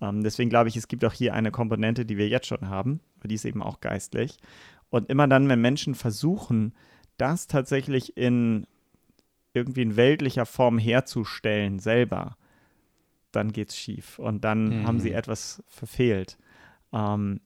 Ähm, 0.00 0.22
deswegen 0.22 0.50
glaube 0.50 0.68
ich, 0.68 0.76
es 0.76 0.88
gibt 0.88 1.04
auch 1.04 1.12
hier 1.12 1.34
eine 1.34 1.50
Komponente, 1.50 2.04
die 2.04 2.18
wir 2.18 2.28
jetzt 2.28 2.46
schon 2.46 2.68
haben, 2.68 3.00
aber 3.18 3.28
die 3.28 3.36
ist 3.36 3.44
eben 3.44 3.62
auch 3.62 3.80
geistlich. 3.80 4.36
Und 4.90 5.08
immer 5.08 5.26
dann, 5.28 5.48
wenn 5.48 5.60
Menschen 5.60 5.94
versuchen, 5.94 6.74
das 7.16 7.46
tatsächlich 7.46 8.16
in 8.16 8.66
irgendwie 9.54 9.82
in 9.82 9.96
weltlicher 9.96 10.46
Form 10.46 10.78
herzustellen 10.78 11.78
selber, 11.78 12.36
dann 13.32 13.52
geht 13.52 13.70
es 13.70 13.76
schief 13.76 14.18
und 14.18 14.44
dann 14.44 14.80
mhm. 14.80 14.86
haben 14.86 15.00
sie 15.00 15.12
etwas 15.12 15.62
verfehlt. 15.66 16.38
Ähm, 16.92 17.40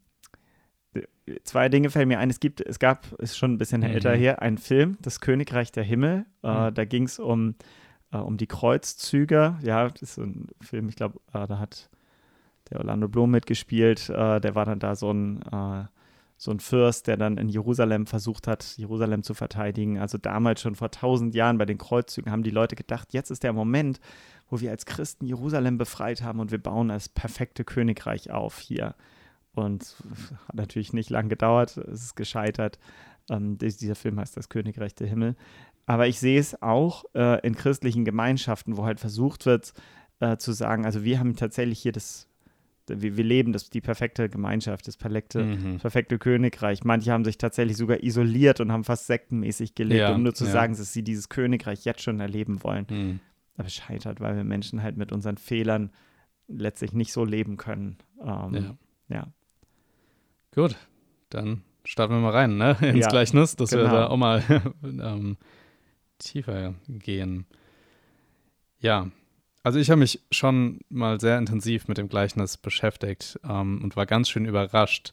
zwei 1.45 1.69
Dinge 1.69 1.91
fällen 1.91 2.09
mir 2.09 2.19
ein. 2.19 2.31
Es 2.31 2.41
gibt, 2.41 2.61
es 2.61 2.79
gab, 2.79 3.13
ist 3.15 3.37
schon 3.37 3.55
ein 3.55 3.59
bisschen 3.59 3.81
mhm. 3.81 3.89
älter 3.89 4.15
her, 4.15 4.43
einen 4.43 4.59
Film, 4.59 4.99
Das 5.01 5.21
Königreich 5.21 5.73
der 5.73 5.85
Himmel. 5.85 6.27
Äh, 6.43 6.71
mhm. 6.71 6.75
Da 6.75 6.85
ging 6.85 7.05
es 7.05 7.19
um, 7.19 7.55
äh, 8.13 8.19
um 8.19 8.37
die 8.37 8.47
Kreuzzüge. 8.47 9.59
Ja, 9.63 9.89
das 9.89 10.03
ist 10.03 10.19
ein 10.19 10.49
Film, 10.61 10.89
ich 10.89 10.97
glaube, 10.97 11.21
äh, 11.33 11.47
da 11.47 11.59
hat 11.59 11.91
der 12.71 12.79
Orlando 12.79 13.09
Bloom 13.09 13.31
mitgespielt. 13.31 14.09
Äh, 14.09 14.41
der 14.41 14.55
war 14.55 14.65
dann 14.65 14.79
da 14.79 14.95
so 14.95 15.11
ein 15.13 15.43
äh, 15.43 15.85
so 16.39 16.51
ein 16.51 16.61
Fürst, 16.61 17.07
der 17.07 17.17
dann 17.17 17.39
in 17.39 17.49
Jerusalem 17.49 18.07
versucht 18.07 18.47
hat, 18.47 18.77
Jerusalem 18.77 19.23
zu 19.23 19.33
verteidigen. 19.33 19.99
Also 19.99 20.19
damals 20.19 20.61
schon 20.61 20.75
vor 20.75 20.91
tausend 20.91 21.35
Jahren 21.35 21.57
bei 21.57 21.65
den 21.65 21.79
Kreuzzügen 21.79 22.31
haben 22.31 22.43
die 22.43 22.51
Leute 22.51 22.77
gedacht, 22.77 23.15
jetzt 23.15 23.31
ist 23.31 23.43
der 23.43 23.55
Moment, 23.55 24.01
wo 24.51 24.61
wir 24.61 24.71
als 24.71 24.85
Christen 24.85 25.25
Jerusalem 25.25 25.79
befreit 25.79 26.23
haben 26.23 26.41
und 26.41 26.51
wir 26.51 26.63
bauen 26.63 26.89
das 26.89 27.09
perfekte 27.09 27.65
Königreich 27.65 28.31
auf 28.31 28.59
hier. 28.59 28.95
Und 29.57 29.97
hat 30.49 30.55
natürlich 30.55 30.93
nicht 30.93 31.11
lang 31.11 31.29
gedauert, 31.29 31.77
es 31.77 32.05
ist 32.05 32.17
gescheitert. 32.17 32.79
Ähm, 33.31 33.59
dieser 33.59 33.95
Film 33.95 34.21
heißt 34.21 34.37
Das 34.37 34.49
Königreich 34.49 34.95
der 34.95 35.09
Himmel. 35.09 35.37
Aber 35.87 36.07
ich 36.07 36.19
sehe 36.19 36.39
es 36.39 36.61
auch 36.63 37.05
äh, 37.15 37.45
in 37.47 37.55
christlichen 37.55 38.05
Gemeinschaften, 38.05 38.77
wo 38.77 38.85
halt 38.85 39.01
versucht 39.01 39.47
wird 39.47 39.73
äh, 40.21 40.37
zu 40.37 40.53
sagen, 40.53 40.85
also 40.85 41.05
wir 41.05 41.19
haben 41.19 41.37
tatsächlich 41.37 41.79
hier 41.79 41.93
das, 41.93 42.29
wir, 42.89 43.17
wir 43.17 43.25
leben 43.25 43.53
das, 43.53 43.71
die 43.71 43.81
perfekte 43.81 44.29
Gemeinschaft, 44.29 44.89
das 44.89 44.97
perfekte, 44.97 45.45
mhm. 45.45 45.79
perfekte 45.79 46.19
Königreich. 46.19 46.85
Manche 46.85 47.13
haben 47.13 47.25
sich 47.25 47.39
tatsächlich 47.39 47.77
sogar 47.77 48.03
isoliert 48.03 48.61
und 48.61 48.73
haben 48.73 48.85
fast 48.85 49.07
sektenmäßig 49.07 49.75
gelebt, 49.75 50.01
ja, 50.01 50.15
um 50.15 50.23
nur 50.23 50.35
zu 50.35 50.45
ja. 50.45 50.51
sagen, 50.51 50.77
dass 50.77 50.93
sie 50.93 51.03
dieses 51.03 51.29
Königreich 51.29 51.85
jetzt 51.85 52.03
schon 52.03 52.21
erleben 52.21 52.63
wollen. 52.63 52.87
Mhm 52.89 53.21
aber 53.57 53.69
scheitert, 53.69 54.21
weil 54.21 54.37
wir 54.37 54.45
Menschen 54.45 54.83
halt 54.83 54.97
mit 54.97 55.13
unseren 55.13 55.39
Fehlern 55.39 55.91
letztlich 56.49 56.93
nicht 56.93 57.13
so 57.13 57.25
leben 57.25 57.57
können. 57.57 57.99
Ähm, 58.21 58.55
ja. 58.55 59.17
ja. 59.17 59.33
Gut, 60.57 60.75
dann 61.29 61.63
starten 61.85 62.15
wir 62.15 62.21
mal 62.21 62.33
rein, 62.33 62.57
ne? 62.57 62.79
Ins 62.81 63.05
ja, 63.05 63.09
Gleichnis, 63.09 63.57
dass 63.57 63.71
genau. 63.71 63.85
wir 63.85 63.91
da 63.91 64.07
auch 64.07 64.17
mal 64.17 64.43
ähm, 64.83 65.37
tiefer 66.19 66.75
gehen. 66.89 67.47
Ja, 68.81 69.11
also 69.63 69.79
ich 69.79 69.91
habe 69.91 69.99
mich 69.99 70.23
schon 70.31 70.81
mal 70.89 71.21
sehr 71.21 71.37
intensiv 71.37 71.89
mit 71.89 71.99
dem 71.99 72.09
Gleichnis 72.09 72.57
beschäftigt 72.57 73.39
ähm, 73.47 73.83
und 73.83 73.97
war 73.97 74.07
ganz 74.07 74.31
schön 74.31 74.47
überrascht, 74.47 75.13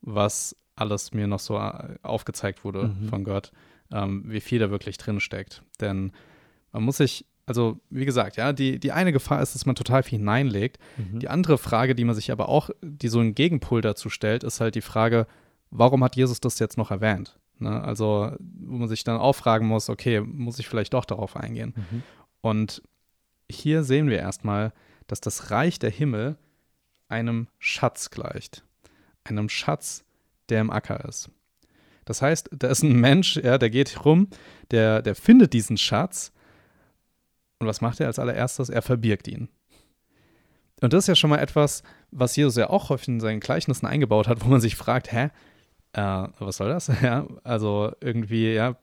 was 0.00 0.56
alles 0.74 1.12
mir 1.12 1.28
noch 1.28 1.38
so 1.38 1.56
äh, 1.56 1.94
aufgezeigt 2.02 2.64
wurde 2.64 2.88
mhm. 2.88 3.08
von 3.08 3.22
Gott, 3.22 3.52
ähm, 3.92 4.24
wie 4.26 4.40
viel 4.40 4.58
da 4.58 4.70
wirklich 4.70 4.98
drin 4.98 5.20
steckt. 5.20 5.62
Denn 5.80 6.12
man 6.72 6.82
muss 6.82 6.96
sich 6.96 7.26
also 7.46 7.80
wie 7.90 8.04
gesagt, 8.04 8.36
ja, 8.36 8.52
die, 8.52 8.78
die 8.78 8.92
eine 8.92 9.12
Gefahr 9.12 9.42
ist, 9.42 9.54
dass 9.54 9.66
man 9.66 9.74
total 9.74 10.02
viel 10.02 10.18
hineinlegt. 10.18 10.78
Mhm. 10.96 11.20
Die 11.20 11.28
andere 11.28 11.58
Frage, 11.58 11.94
die 11.94 12.04
man 12.04 12.14
sich 12.14 12.32
aber 12.32 12.48
auch, 12.48 12.70
die 12.82 13.08
so 13.08 13.20
einen 13.20 13.34
Gegenpol 13.34 13.82
dazu 13.82 14.08
stellt, 14.08 14.44
ist 14.44 14.60
halt 14.60 14.74
die 14.74 14.80
Frage, 14.80 15.26
warum 15.70 16.02
hat 16.02 16.16
Jesus 16.16 16.40
das 16.40 16.58
jetzt 16.58 16.78
noch 16.78 16.90
erwähnt? 16.90 17.38
Ne? 17.58 17.82
Also, 17.82 18.32
wo 18.38 18.76
man 18.76 18.88
sich 18.88 19.04
dann 19.04 19.18
auch 19.18 19.34
fragen 19.34 19.66
muss, 19.66 19.90
okay, 19.90 20.20
muss 20.20 20.58
ich 20.58 20.68
vielleicht 20.68 20.94
doch 20.94 21.04
darauf 21.04 21.36
eingehen? 21.36 21.74
Mhm. 21.76 22.02
Und 22.40 22.82
hier 23.50 23.84
sehen 23.84 24.08
wir 24.08 24.18
erstmal, 24.18 24.72
dass 25.06 25.20
das 25.20 25.50
Reich 25.50 25.78
der 25.78 25.90
Himmel 25.90 26.36
einem 27.08 27.48
Schatz 27.58 28.10
gleicht. 28.10 28.64
Einem 29.24 29.48
Schatz, 29.48 30.04
der 30.48 30.60
im 30.60 30.70
Acker 30.70 31.04
ist. 31.06 31.30
Das 32.04 32.22
heißt, 32.22 32.50
da 32.52 32.68
ist 32.68 32.82
ein 32.82 32.98
Mensch, 32.98 33.36
ja, 33.36 33.56
der 33.58 33.70
geht 33.70 34.04
rum, 34.04 34.28
der, 34.70 35.02
der 35.02 35.14
findet 35.14 35.52
diesen 35.52 35.76
Schatz 35.76 36.32
und 37.64 37.68
was 37.68 37.80
macht 37.80 38.00
er 38.00 38.06
als 38.06 38.18
allererstes? 38.18 38.68
Er 38.68 38.82
verbirgt 38.82 39.28
ihn. 39.28 39.48
Und 40.80 40.92
das 40.92 41.04
ist 41.04 41.08
ja 41.08 41.14
schon 41.14 41.30
mal 41.30 41.38
etwas, 41.38 41.82
was 42.10 42.36
Jesus 42.36 42.56
ja 42.56 42.68
auch 42.68 42.90
häufig 42.90 43.08
in 43.08 43.20
seinen 43.20 43.40
Gleichnissen 43.40 43.86
eingebaut 43.86 44.28
hat, 44.28 44.44
wo 44.44 44.48
man 44.48 44.60
sich 44.60 44.76
fragt, 44.76 45.12
hä, 45.12 45.30
äh, 45.92 46.28
was 46.38 46.58
soll 46.58 46.68
das? 46.68 46.90
Ja, 47.02 47.26
also 47.42 47.92
irgendwie, 48.00 48.52
ja, 48.52 48.76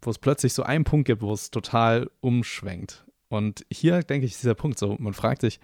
wo 0.00 0.10
es 0.10 0.18
plötzlich 0.18 0.54
so 0.54 0.62
einen 0.62 0.84
Punkt 0.84 1.06
gibt, 1.06 1.22
wo 1.22 1.32
es 1.32 1.50
total 1.50 2.10
umschwenkt. 2.20 3.04
Und 3.28 3.66
hier, 3.70 4.02
denke 4.02 4.26
ich, 4.26 4.36
dieser 4.36 4.54
Punkt 4.54 4.78
so, 4.78 4.96
man 4.98 5.12
fragt 5.12 5.42
sich, 5.42 5.60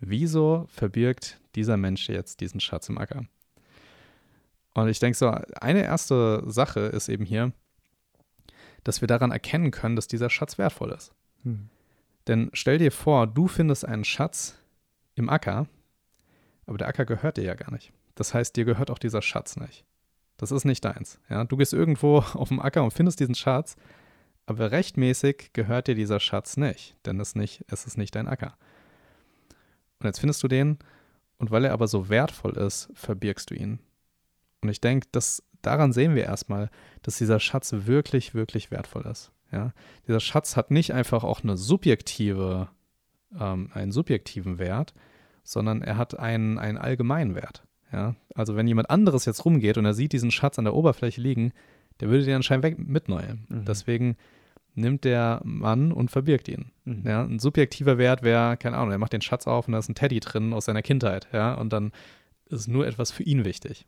wieso 0.00 0.66
verbirgt 0.68 1.40
dieser 1.54 1.76
Mensch 1.76 2.08
jetzt 2.08 2.40
diesen 2.40 2.60
Schatz 2.60 2.88
im 2.88 2.98
Acker? 2.98 3.24
Und 4.74 4.88
ich 4.88 4.98
denke 4.98 5.16
so, 5.16 5.28
eine 5.28 5.82
erste 5.82 6.42
Sache 6.46 6.80
ist 6.80 7.08
eben 7.08 7.24
hier, 7.24 7.52
dass 8.84 9.00
wir 9.00 9.08
daran 9.08 9.32
erkennen 9.32 9.70
können, 9.70 9.96
dass 9.96 10.06
dieser 10.06 10.28
Schatz 10.28 10.58
wertvoll 10.58 10.92
ist. 10.92 11.12
Hm. 11.44 11.70
Denn 12.28 12.50
stell 12.52 12.78
dir 12.78 12.92
vor, 12.92 13.26
du 13.26 13.48
findest 13.48 13.84
einen 13.84 14.04
Schatz 14.04 14.56
im 15.14 15.28
Acker, 15.28 15.66
aber 16.66 16.78
der 16.78 16.88
Acker 16.88 17.04
gehört 17.04 17.36
dir 17.36 17.44
ja 17.44 17.54
gar 17.54 17.70
nicht. 17.70 17.92
Das 18.14 18.34
heißt, 18.34 18.56
dir 18.56 18.64
gehört 18.64 18.90
auch 18.90 18.98
dieser 18.98 19.22
Schatz 19.22 19.56
nicht. 19.56 19.84
Das 20.36 20.50
ist 20.50 20.64
nicht 20.64 20.84
deins. 20.84 21.20
Ja? 21.28 21.44
Du 21.44 21.56
gehst 21.56 21.72
irgendwo 21.72 22.18
auf 22.34 22.48
dem 22.48 22.60
Acker 22.60 22.82
und 22.82 22.92
findest 22.92 23.20
diesen 23.20 23.34
Schatz, 23.34 23.76
aber 24.46 24.70
rechtmäßig 24.70 25.52
gehört 25.52 25.88
dir 25.88 25.94
dieser 25.94 26.20
Schatz 26.20 26.56
nicht, 26.56 26.96
denn 27.04 27.18
es, 27.20 27.34
nicht, 27.34 27.64
es 27.68 27.86
ist 27.86 27.98
nicht 27.98 28.14
dein 28.14 28.28
Acker. 28.28 28.56
Und 29.98 30.06
jetzt 30.06 30.20
findest 30.20 30.42
du 30.42 30.48
den, 30.48 30.78
und 31.38 31.50
weil 31.50 31.64
er 31.64 31.72
aber 31.72 31.88
so 31.88 32.08
wertvoll 32.08 32.56
ist, 32.56 32.88
verbirgst 32.94 33.50
du 33.50 33.54
ihn. 33.54 33.80
Und 34.62 34.68
ich 34.70 34.80
denke, 34.80 35.08
daran 35.62 35.92
sehen 35.92 36.14
wir 36.14 36.24
erstmal, 36.24 36.70
dass 37.02 37.18
dieser 37.18 37.40
Schatz 37.40 37.72
wirklich, 37.72 38.34
wirklich 38.34 38.70
wertvoll 38.70 39.06
ist. 39.06 39.32
Ja? 39.52 39.72
Dieser 40.06 40.20
Schatz 40.20 40.56
hat 40.56 40.70
nicht 40.70 40.92
einfach 40.92 41.24
auch 41.24 41.42
eine 41.42 41.56
subjektive, 41.56 42.68
ähm, 43.38 43.70
einen 43.72 43.92
subjektiven 43.92 44.58
Wert, 44.58 44.94
sondern 45.42 45.82
er 45.82 45.96
hat 45.96 46.18
einen, 46.18 46.58
einen 46.58 46.78
allgemeinen 46.78 47.34
Wert. 47.34 47.64
Ja? 47.92 48.16
Also 48.34 48.56
wenn 48.56 48.66
jemand 48.66 48.90
anderes 48.90 49.24
jetzt 49.24 49.44
rumgeht 49.44 49.78
und 49.78 49.84
er 49.84 49.94
sieht 49.94 50.12
diesen 50.12 50.30
Schatz 50.30 50.58
an 50.58 50.64
der 50.64 50.74
Oberfläche 50.74 51.20
liegen, 51.20 51.52
der 52.00 52.08
würde 52.08 52.24
den 52.24 52.36
anscheinend 52.36 52.64
weg 52.64 52.78
mitnehmen. 52.78 53.46
Mhm. 53.48 53.64
Deswegen 53.64 54.16
nimmt 54.74 55.04
der 55.04 55.40
Mann 55.44 55.92
und 55.92 56.10
verbirgt 56.10 56.48
ihn. 56.48 56.72
Mhm. 56.84 57.02
Ja? 57.06 57.24
Ein 57.24 57.38
subjektiver 57.38 57.98
Wert 57.98 58.22
wäre, 58.22 58.56
keine 58.56 58.76
Ahnung, 58.76 58.92
er 58.92 58.98
macht 58.98 59.12
den 59.12 59.22
Schatz 59.22 59.46
auf 59.46 59.66
und 59.66 59.72
da 59.72 59.78
ist 59.78 59.88
ein 59.88 59.94
Teddy 59.94 60.20
drin 60.20 60.52
aus 60.52 60.66
seiner 60.66 60.82
Kindheit. 60.82 61.28
Ja? 61.32 61.54
Und 61.54 61.72
dann 61.72 61.92
ist 62.46 62.68
nur 62.68 62.86
etwas 62.86 63.10
für 63.10 63.22
ihn 63.22 63.44
wichtig. 63.44 63.86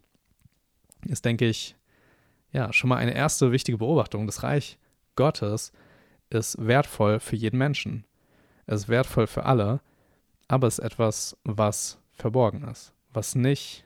Ist, 1.06 1.24
denke 1.24 1.46
ich, 1.46 1.76
ja, 2.50 2.72
schon 2.72 2.88
mal 2.88 2.96
eine 2.96 3.14
erste 3.14 3.52
wichtige 3.52 3.78
Beobachtung. 3.78 4.26
Das 4.26 4.42
Reich 4.42 4.78
Gottes 5.18 5.72
ist 6.30 6.64
wertvoll 6.64 7.18
für 7.18 7.34
jeden 7.34 7.58
Menschen. 7.58 8.04
Es 8.66 8.82
ist 8.82 8.88
wertvoll 8.88 9.26
für 9.26 9.46
alle, 9.46 9.80
aber 10.46 10.68
es 10.68 10.78
ist 10.78 10.84
etwas, 10.84 11.36
was 11.42 11.98
verborgen 12.12 12.62
ist, 12.62 12.92
was 13.12 13.34
nicht 13.34 13.84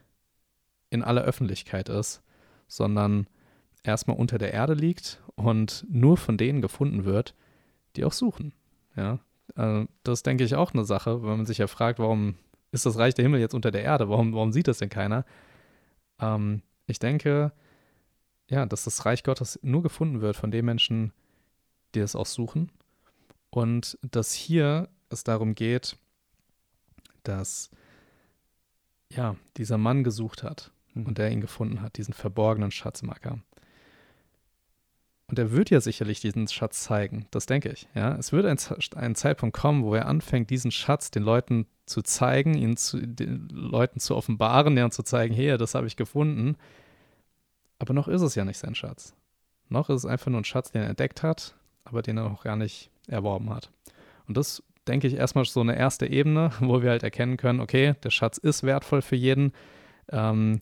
in 0.91 1.03
aller 1.03 1.23
Öffentlichkeit 1.23 1.89
ist, 1.89 2.23
sondern 2.69 3.29
erstmal 3.83 4.19
unter 4.19 4.37
der 4.37 4.53
Erde 4.53 4.75
liegt 4.75 5.23
und 5.35 5.87
nur 5.89 6.19
von 6.19 6.37
denen 6.37 6.61
gefunden 6.61 7.07
wird, 7.07 7.35
die 7.97 8.05
auch 8.05 8.12
suchen. 8.12 8.53
Ja, 8.95 9.19
also 9.55 9.89
das 10.03 10.23
denke 10.23 10.45
ich 10.45 10.55
auch 10.55 10.75
eine 10.75 10.85
Sache, 10.85 11.23
wenn 11.23 11.39
man 11.39 11.47
sich 11.47 11.59
ja 11.59 11.67
fragt, 11.67 11.99
warum 11.99 12.35
ist 12.73 12.85
das 12.85 12.99
Reich 12.99 13.15
der 13.15 13.23
Himmel 13.23 13.41
jetzt 13.41 13.55
unter 13.55 13.71
der 13.71 13.85
Erde? 13.85 14.11
Warum, 14.11 14.35
warum 14.35 14.53
sieht 14.53 14.69
das 14.69 14.79
denn 14.79 14.91
keiner? 14.91 15.25
Ähm, 16.21 16.61
ich 16.87 16.99
denke, 16.99 17.53
ja, 18.51 18.67
dass 18.67 18.85
das 18.85 19.07
Reich 19.07 19.25
Gottes 19.25 19.59
nur 19.62 19.83
gefunden 19.83 20.21
wird 20.21 20.37
von 20.37 20.51
den 20.51 20.67
Menschen, 20.67 21.15
die 21.95 22.01
es 22.01 22.17
auch 22.17 22.27
suchen. 22.27 22.71
Und 23.51 23.99
dass 24.03 24.33
hier 24.33 24.89
es 25.11 25.25
darum 25.25 25.55
geht, 25.55 25.97
dass 27.23 27.71
ja, 29.11 29.37
dieser 29.57 29.79
Mann 29.79 30.05
gesucht 30.05 30.43
hat 30.43 30.71
mhm. 30.95 31.07
und 31.07 31.19
der 31.19 31.31
ihn 31.31 31.41
gefunden 31.41 31.83
hat, 31.83 31.97
diesen 31.99 32.15
verborgenen 32.15 32.71
Schatz 32.71 33.03
im 33.03 33.11
Acker. 33.11 33.39
Und 35.29 35.39
er 35.39 35.51
wird 35.51 35.71
ja 35.71 35.81
sicherlich 35.81 36.21
diesen 36.21 36.47
Schatz 36.49 36.83
zeigen, 36.83 37.27
das 37.31 37.47
denke 37.47 37.71
ich. 37.71 37.89
Ja, 37.95 38.17
es 38.17 38.33
wird 38.33 38.45
ein, 38.45 38.59
ein 38.97 39.15
Zeitpunkt 39.15 39.57
kommen, 39.57 39.83
wo 39.83 39.95
er 39.95 40.07
anfängt, 40.07 40.51
diesen 40.51 40.71
Schatz 40.71 41.11
den 41.11 41.23
Leuten 41.23 41.67
zu 41.87 42.03
zeigen, 42.03 42.55
ihn 42.55 42.77
zu, 42.77 42.99
den 43.01 43.49
Leuten 43.49 43.99
zu 43.99 44.14
offenbaren, 44.14 44.79
und 44.79 44.93
zu 44.93 45.03
zeigen, 45.03 45.35
hey, 45.35 45.57
das 45.57 45.75
habe 45.75 45.87
ich 45.87 45.97
gefunden. 45.97 46.57
Aber 47.79 47.95
noch 47.95 48.09
ist 48.09 48.21
es 48.21 48.35
ja 48.35 48.45
nicht 48.45 48.59
sein 48.59 48.75
Schatz. 48.75 49.14
Noch 49.71 49.88
ist 49.88 50.01
es 50.01 50.07
einfach 50.07 50.31
nur 50.31 50.40
ein 50.40 50.45
Schatz, 50.45 50.71
den 50.71 50.83
er 50.83 50.90
entdeckt 50.90 51.23
hat, 51.23 51.57
aber 51.85 52.03
den 52.03 52.16
er 52.16 52.29
noch 52.29 52.45
gar 52.45 52.57
nicht 52.57 52.90
erworben 53.07 53.51
hat. 53.51 53.71
Und 54.27 54.37
das 54.37 54.62
denke 54.87 55.07
ich 55.07 55.14
erstmal 55.14 55.45
so 55.45 55.61
eine 55.61 55.77
erste 55.77 56.07
Ebene, 56.07 56.51
wo 56.61 56.83
wir 56.83 56.90
halt 56.90 57.03
erkennen 57.03 57.37
können, 57.37 57.61
okay, 57.61 57.95
der 58.03 58.11
Schatz 58.11 58.38
ist 58.38 58.62
wertvoll 58.62 59.03
für 59.03 59.16
jeden, 59.16 59.53
ähm, 60.11 60.61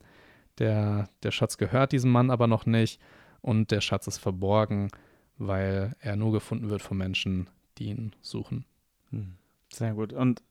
der, 0.59 1.09
der 1.23 1.31
Schatz 1.31 1.57
gehört 1.57 1.93
diesem 1.93 2.11
Mann 2.11 2.31
aber 2.31 2.47
noch 2.47 2.67
nicht 2.67 3.01
und 3.41 3.71
der 3.71 3.81
Schatz 3.81 4.07
ist 4.07 4.19
verborgen, 4.19 4.91
weil 5.39 5.97
er 6.01 6.17
nur 6.17 6.33
gefunden 6.33 6.69
wird 6.69 6.83
von 6.83 6.99
Menschen, 6.99 7.49
die 7.79 7.87
ihn 7.87 8.13
suchen. 8.21 8.67
Hm. 9.11 9.37
Sehr 9.73 9.95
gut. 9.95 10.13
Und 10.13 10.43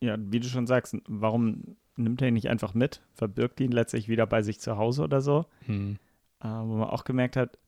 ja, 0.00 0.16
wie 0.18 0.40
du 0.40 0.48
schon 0.48 0.66
sagst, 0.66 0.96
warum 1.08 1.76
nimmt 1.96 2.22
er 2.22 2.28
ihn 2.28 2.34
nicht 2.34 2.48
einfach 2.48 2.74
mit, 2.74 3.02
verbirgt 3.14 3.60
ihn 3.60 3.72
letztlich 3.72 4.08
wieder 4.08 4.26
bei 4.26 4.42
sich 4.42 4.60
zu 4.60 4.76
Hause 4.76 5.02
oder 5.02 5.20
so? 5.20 5.46
Hm. 5.66 5.98
Äh, 6.40 6.46
wo 6.46 6.76
man 6.76 6.88
auch 6.88 7.04
gemerkt 7.04 7.36
hat, 7.36 7.58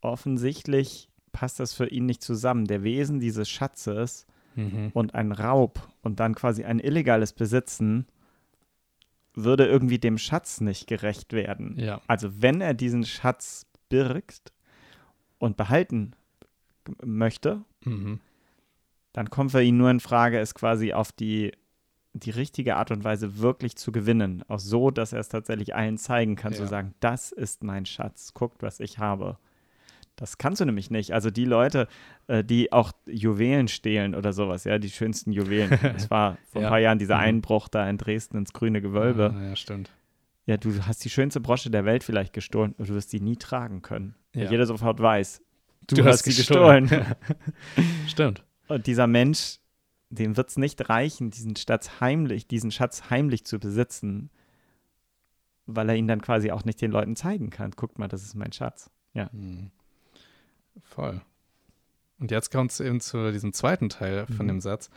offensichtlich 0.00 1.09
passt 1.32 1.60
das 1.60 1.72
für 1.74 1.86
ihn 1.86 2.06
nicht 2.06 2.22
zusammen. 2.22 2.66
Der 2.66 2.82
Wesen 2.82 3.20
dieses 3.20 3.48
Schatzes 3.48 4.26
mhm. 4.54 4.90
und 4.92 5.14
ein 5.14 5.32
Raub 5.32 5.88
und 6.02 6.20
dann 6.20 6.34
quasi 6.34 6.64
ein 6.64 6.80
illegales 6.80 7.32
Besitzen 7.32 8.06
würde 9.34 9.66
irgendwie 9.66 9.98
dem 9.98 10.18
Schatz 10.18 10.60
nicht 10.60 10.86
gerecht 10.86 11.32
werden. 11.32 11.76
Ja. 11.78 12.00
Also 12.06 12.42
wenn 12.42 12.60
er 12.60 12.74
diesen 12.74 13.04
Schatz 13.04 13.66
birgt 13.88 14.52
und 15.38 15.56
behalten 15.56 16.12
möchte, 17.04 17.62
mhm. 17.84 18.20
dann 19.12 19.30
kommt 19.30 19.52
für 19.52 19.62
ihn 19.62 19.76
nur 19.76 19.90
in 19.90 20.00
Frage, 20.00 20.38
es 20.38 20.54
quasi 20.54 20.92
auf 20.92 21.12
die, 21.12 21.52
die 22.12 22.30
richtige 22.30 22.76
Art 22.76 22.90
und 22.90 23.04
Weise 23.04 23.38
wirklich 23.38 23.76
zu 23.76 23.92
gewinnen. 23.92 24.42
Auch 24.48 24.58
so, 24.58 24.90
dass 24.90 25.12
er 25.12 25.20
es 25.20 25.28
tatsächlich 25.28 25.74
allen 25.74 25.98
zeigen 25.98 26.34
kann, 26.34 26.52
ja. 26.52 26.58
zu 26.58 26.66
sagen, 26.66 26.94
das 27.00 27.30
ist 27.30 27.62
mein 27.62 27.86
Schatz, 27.86 28.34
guckt, 28.34 28.62
was 28.62 28.80
ich 28.80 28.98
habe. 28.98 29.38
Das 30.20 30.36
kannst 30.36 30.60
du 30.60 30.66
nämlich 30.66 30.90
nicht. 30.90 31.12
Also 31.12 31.30
die 31.30 31.46
Leute, 31.46 31.88
äh, 32.26 32.44
die 32.44 32.72
auch 32.72 32.92
Juwelen 33.06 33.68
stehlen 33.68 34.14
oder 34.14 34.34
sowas, 34.34 34.64
ja, 34.64 34.78
die 34.78 34.90
schönsten 34.90 35.32
Juwelen. 35.32 35.72
Es 35.96 36.10
war 36.10 36.36
vor 36.52 36.62
ein 36.62 36.68
paar 36.68 36.78
Jahren 36.78 36.98
dieser 36.98 37.16
mhm. 37.16 37.22
Einbruch 37.22 37.68
da 37.68 37.88
in 37.88 37.96
Dresden 37.96 38.36
ins 38.36 38.52
grüne 38.52 38.82
Gewölbe. 38.82 39.34
Ah, 39.34 39.48
ja, 39.48 39.56
stimmt. 39.56 39.90
Ja, 40.44 40.58
du 40.58 40.84
hast 40.86 41.04
die 41.04 41.10
schönste 41.10 41.40
Brosche 41.40 41.70
der 41.70 41.86
Welt 41.86 42.04
vielleicht 42.04 42.34
gestohlen 42.34 42.74
und 42.76 42.88
du 42.88 42.94
wirst 42.94 43.12
die 43.14 43.20
nie 43.20 43.36
tragen 43.36 43.80
können. 43.80 44.14
Ja. 44.34 44.50
Jeder 44.50 44.66
sofort 44.66 45.00
weiß, 45.00 45.42
du, 45.86 45.96
du 45.96 46.04
hast, 46.04 46.18
hast 46.18 46.24
sie 46.24 46.34
gestohlen. 46.34 46.86
gestohlen. 46.86 47.16
stimmt. 48.06 48.44
Und 48.68 48.86
dieser 48.86 49.06
Mensch, 49.06 49.58
dem 50.10 50.36
wird 50.36 50.50
es 50.50 50.58
nicht 50.58 50.90
reichen, 50.90 51.30
diesen 51.30 51.56
Schatz 51.56 52.00
heimlich, 52.00 52.46
diesen 52.46 52.70
Schatz 52.70 53.08
heimlich 53.08 53.46
zu 53.46 53.58
besitzen, 53.58 54.28
weil 55.64 55.88
er 55.88 55.94
ihn 55.94 56.08
dann 56.08 56.20
quasi 56.20 56.50
auch 56.50 56.64
nicht 56.64 56.82
den 56.82 56.90
Leuten 56.90 57.16
zeigen 57.16 57.48
kann. 57.48 57.70
Guckt 57.70 57.98
mal, 57.98 58.08
das 58.08 58.22
ist 58.22 58.34
mein 58.34 58.52
Schatz. 58.52 58.90
Ja. 59.14 59.30
Mhm. 59.32 59.70
Voll. 60.82 61.20
Und 62.20 62.30
jetzt 62.30 62.50
kommt 62.52 62.70
es 62.70 62.80
eben 62.80 63.00
zu 63.00 63.32
diesem 63.32 63.52
zweiten 63.52 63.88
Teil 63.88 64.26
von 64.26 64.46
mhm. 64.46 64.48
dem 64.48 64.60
Satz, 64.60 64.90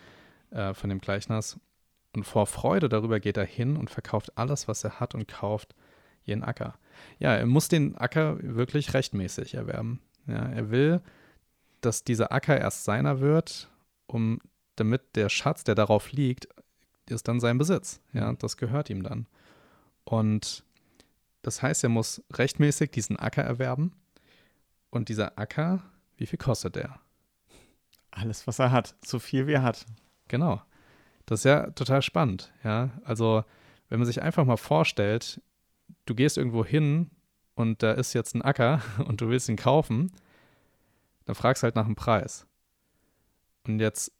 äh, 0.51 0.73
von 0.73 0.89
dem 0.89 0.99
Gleichnis. 0.99 1.59
Und 2.15 2.25
vor 2.25 2.45
Freude 2.45 2.89
darüber 2.89 3.19
geht 3.19 3.37
er 3.37 3.45
hin 3.45 3.77
und 3.77 3.89
verkauft 3.89 4.37
alles, 4.37 4.67
was 4.67 4.83
er 4.83 4.99
hat 4.99 5.15
und 5.15 5.27
kauft 5.27 5.73
jeden 6.23 6.43
Acker. 6.43 6.75
Ja, 7.19 7.33
er 7.33 7.45
muss 7.45 7.69
den 7.69 7.97
Acker 7.97 8.37
wirklich 8.41 8.93
rechtmäßig 8.93 9.55
erwerben. 9.55 9.99
Ja, 10.27 10.45
er 10.45 10.69
will, 10.69 11.01
dass 11.81 12.03
dieser 12.03 12.31
Acker 12.31 12.59
erst 12.59 12.83
seiner 12.83 13.19
wird, 13.19 13.69
um 14.05 14.39
damit 14.75 15.15
der 15.15 15.29
Schatz, 15.29 15.63
der 15.63 15.75
darauf 15.75 16.11
liegt, 16.11 16.47
ist 17.09 17.27
dann 17.27 17.39
sein 17.39 17.57
Besitz. 17.57 18.01
Ja, 18.13 18.31
mhm. 18.31 18.37
das 18.37 18.57
gehört 18.57 18.89
ihm 18.89 19.01
dann. 19.01 19.27
Und 20.03 20.63
das 21.41 21.61
heißt, 21.61 21.83
er 21.83 21.89
muss 21.89 22.21
rechtmäßig 22.33 22.91
diesen 22.91 23.17
Acker 23.17 23.43
erwerben 23.43 23.93
und 24.93 25.09
dieser 25.09 25.39
Acker, 25.39 25.81
wie 26.17 26.27
viel 26.27 26.37
kostet 26.37 26.75
der? 26.75 26.99
Alles, 28.11 28.45
was 28.45 28.59
er 28.59 28.71
hat, 28.71 28.95
so 29.03 29.17
viel 29.17 29.47
wie 29.47 29.53
er 29.53 29.63
hat. 29.63 29.87
Genau. 30.27 30.61
Das 31.25 31.39
ist 31.39 31.45
ja 31.45 31.71
total 31.71 32.03
spannend, 32.03 32.53
ja. 32.63 32.91
Also, 33.03 33.43
wenn 33.89 33.99
man 33.99 34.05
sich 34.05 34.21
einfach 34.21 34.45
mal 34.45 34.57
vorstellt, 34.57 35.41
du 36.05 36.13
gehst 36.13 36.37
irgendwo 36.37 36.63
hin 36.63 37.09
und 37.55 37.81
da 37.81 37.93
ist 37.93 38.13
jetzt 38.13 38.35
ein 38.35 38.43
Acker 38.43 38.81
und 39.07 39.21
du 39.21 39.29
willst 39.29 39.49
ihn 39.49 39.55
kaufen, 39.55 40.11
dann 41.25 41.35
fragst 41.35 41.63
du 41.63 41.65
halt 41.65 41.75
nach 41.75 41.85
dem 41.85 41.95
Preis. 41.95 42.45
Und 43.65 43.79
jetzt 43.79 44.11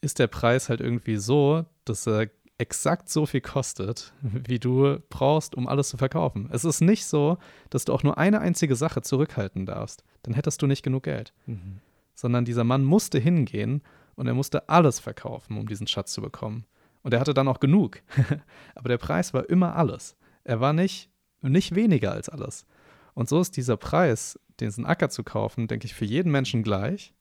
ist 0.00 0.18
der 0.18 0.28
Preis 0.28 0.70
halt 0.70 0.80
irgendwie 0.80 1.16
so, 1.16 1.66
dass 1.84 2.06
er 2.06 2.30
exakt 2.58 3.08
so 3.08 3.24
viel 3.24 3.40
kostet, 3.40 4.12
wie 4.20 4.58
du 4.58 4.98
brauchst, 5.08 5.54
um 5.54 5.68
alles 5.68 5.88
zu 5.88 5.96
verkaufen. 5.96 6.48
Es 6.52 6.64
ist 6.64 6.80
nicht 6.80 7.06
so, 7.06 7.38
dass 7.70 7.84
du 7.84 7.92
auch 7.92 8.02
nur 8.02 8.18
eine 8.18 8.40
einzige 8.40 8.74
Sache 8.76 9.00
zurückhalten 9.02 9.64
darfst. 9.64 10.02
Dann 10.22 10.34
hättest 10.34 10.60
du 10.60 10.66
nicht 10.66 10.82
genug 10.82 11.04
Geld. 11.04 11.32
Mhm. 11.46 11.78
Sondern 12.14 12.44
dieser 12.44 12.64
Mann 12.64 12.84
musste 12.84 13.18
hingehen 13.20 13.82
und 14.16 14.26
er 14.26 14.34
musste 14.34 14.68
alles 14.68 14.98
verkaufen, 14.98 15.56
um 15.56 15.68
diesen 15.68 15.86
Schatz 15.86 16.12
zu 16.12 16.20
bekommen. 16.20 16.66
Und 17.02 17.14
er 17.14 17.20
hatte 17.20 17.32
dann 17.32 17.46
auch 17.46 17.60
genug. 17.60 18.02
Aber 18.74 18.88
der 18.88 18.98
Preis 18.98 19.32
war 19.32 19.48
immer 19.48 19.76
alles. 19.76 20.16
Er 20.42 20.60
war 20.60 20.72
nicht, 20.72 21.10
nicht 21.42 21.76
weniger 21.76 22.10
als 22.12 22.28
alles. 22.28 22.66
Und 23.14 23.28
so 23.28 23.40
ist 23.40 23.56
dieser 23.56 23.76
Preis, 23.76 24.38
diesen 24.58 24.84
Acker 24.84 25.10
zu 25.10 25.22
kaufen, 25.22 25.68
denke 25.68 25.86
ich, 25.86 25.94
für 25.94 26.04
jeden 26.04 26.32
Menschen 26.32 26.64
gleich. 26.64 27.14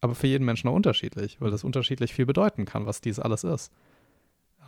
aber 0.00 0.14
für 0.14 0.26
jeden 0.26 0.44
Menschen 0.44 0.68
auch 0.68 0.74
unterschiedlich, 0.74 1.40
weil 1.40 1.50
das 1.50 1.64
unterschiedlich 1.64 2.12
viel 2.12 2.26
bedeuten 2.26 2.66
kann, 2.66 2.84
was 2.84 3.00
dies 3.00 3.18
alles 3.18 3.42
ist. 3.42 3.72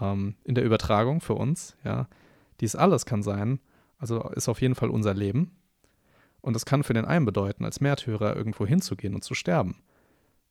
Ähm, 0.01 0.35
in 0.45 0.55
der 0.55 0.65
Übertragung 0.65 1.21
für 1.21 1.35
uns, 1.35 1.77
ja, 1.85 2.09
dies 2.61 2.77
alles 2.77 3.07
kann 3.07 3.23
sein, 3.23 3.61
also 3.99 4.23
ist 4.31 4.49
auf 4.49 4.61
jeden 4.61 4.75
Fall 4.75 4.91
unser 4.91 5.15
Leben. 5.15 5.53
Und 6.41 6.55
das 6.55 6.65
kann 6.65 6.85
für 6.85 6.95
den 6.95 7.05
einen 7.05 7.25
bedeuten, 7.25 7.65
als 7.65 7.81
Märtyrer 7.81 8.37
irgendwo 8.37 8.67
hinzugehen 8.67 9.15
und 9.15 9.25
zu 9.25 9.35
sterben. 9.35 9.83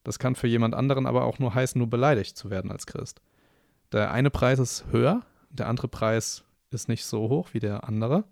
Das 0.04 0.20
kann 0.20 0.36
für 0.36 0.48
jemand 0.48 0.76
anderen 0.76 1.08
aber 1.08 1.24
auch 1.24 1.40
nur 1.40 1.54
heißen, 1.54 1.80
nur 1.80 1.90
beleidigt 1.90 2.38
zu 2.38 2.50
werden 2.50 2.72
als 2.72 2.86
Christ. 2.86 3.22
Der 3.92 4.12
eine 4.12 4.30
Preis 4.30 4.60
ist 4.60 4.86
höher, 4.92 5.22
der 5.50 5.68
andere 5.68 5.88
Preis 5.88 6.44
ist 6.70 6.90
nicht 6.90 7.06
so 7.06 7.30
hoch 7.30 7.50
wie 7.54 7.60
der 7.60 7.88
andere. 7.88 8.26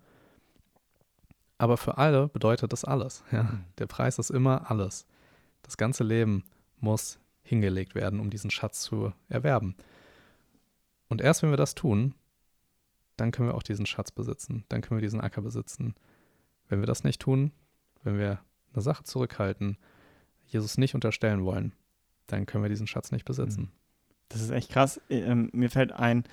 Aber 1.58 1.76
für 1.76 1.98
alle 1.98 2.28
bedeutet 2.28 2.72
das 2.72 2.84
alles. 2.84 3.24
Ja. 3.32 3.44
Mhm. 3.44 3.64
Der 3.78 3.86
Preis 3.86 4.18
ist 4.18 4.30
immer 4.30 4.70
alles. 4.70 5.06
Das 5.62 5.76
ganze 5.76 6.04
Leben 6.04 6.44
muss 6.78 7.18
hingelegt 7.42 7.94
werden, 7.94 8.20
um 8.20 8.30
diesen 8.30 8.50
Schatz 8.50 8.82
zu 8.82 9.12
erwerben. 9.28 9.76
Und 11.14 11.20
erst 11.20 11.44
wenn 11.44 11.50
wir 11.50 11.56
das 11.56 11.76
tun, 11.76 12.16
dann 13.16 13.30
können 13.30 13.48
wir 13.48 13.54
auch 13.54 13.62
diesen 13.62 13.86
Schatz 13.86 14.10
besitzen, 14.10 14.64
dann 14.68 14.80
können 14.80 14.98
wir 14.98 15.06
diesen 15.06 15.20
Acker 15.20 15.42
besitzen. 15.42 15.94
Wenn 16.68 16.80
wir 16.80 16.88
das 16.88 17.04
nicht 17.04 17.22
tun, 17.22 17.52
wenn 18.02 18.18
wir 18.18 18.40
eine 18.72 18.82
Sache 18.82 19.04
zurückhalten, 19.04 19.78
Jesus 20.44 20.76
nicht 20.76 20.96
unterstellen 20.96 21.44
wollen, 21.44 21.72
dann 22.26 22.46
können 22.46 22.64
wir 22.64 22.68
diesen 22.68 22.88
Schatz 22.88 23.12
nicht 23.12 23.24
besitzen. 23.24 23.60
Mhm. 23.60 23.70
Das 24.28 24.40
ist 24.40 24.50
echt 24.50 24.72
krass. 24.72 25.00
Ähm, 25.08 25.50
mir 25.52 25.70
fällt 25.70 25.92
ein, 25.92 26.24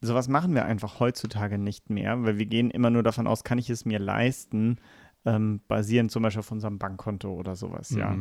sowas 0.00 0.28
machen 0.28 0.54
wir 0.54 0.66
einfach 0.66 1.00
heutzutage 1.00 1.58
nicht 1.58 1.90
mehr, 1.90 2.22
weil 2.22 2.38
wir 2.38 2.46
gehen 2.46 2.70
immer 2.70 2.90
nur 2.90 3.02
davon 3.02 3.26
aus, 3.26 3.42
kann 3.42 3.58
ich 3.58 3.70
es 3.70 3.84
mir 3.84 3.98
leisten, 3.98 4.78
ähm, 5.24 5.62
basierend 5.66 6.12
zum 6.12 6.22
Beispiel 6.22 6.38
auf 6.38 6.52
unserem 6.52 6.78
Bankkonto 6.78 7.34
oder 7.34 7.56
sowas, 7.56 7.90
mhm. 7.90 7.98
ja. 7.98 8.16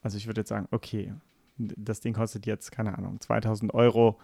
Also 0.00 0.16
ich 0.16 0.26
würde 0.26 0.40
jetzt 0.40 0.48
sagen, 0.48 0.66
okay, 0.72 1.14
das 1.58 2.00
Ding 2.00 2.12
kostet 2.12 2.44
jetzt, 2.44 2.72
keine 2.72 2.98
Ahnung, 2.98 3.20
2000 3.20 3.72
Euro, 3.72 4.18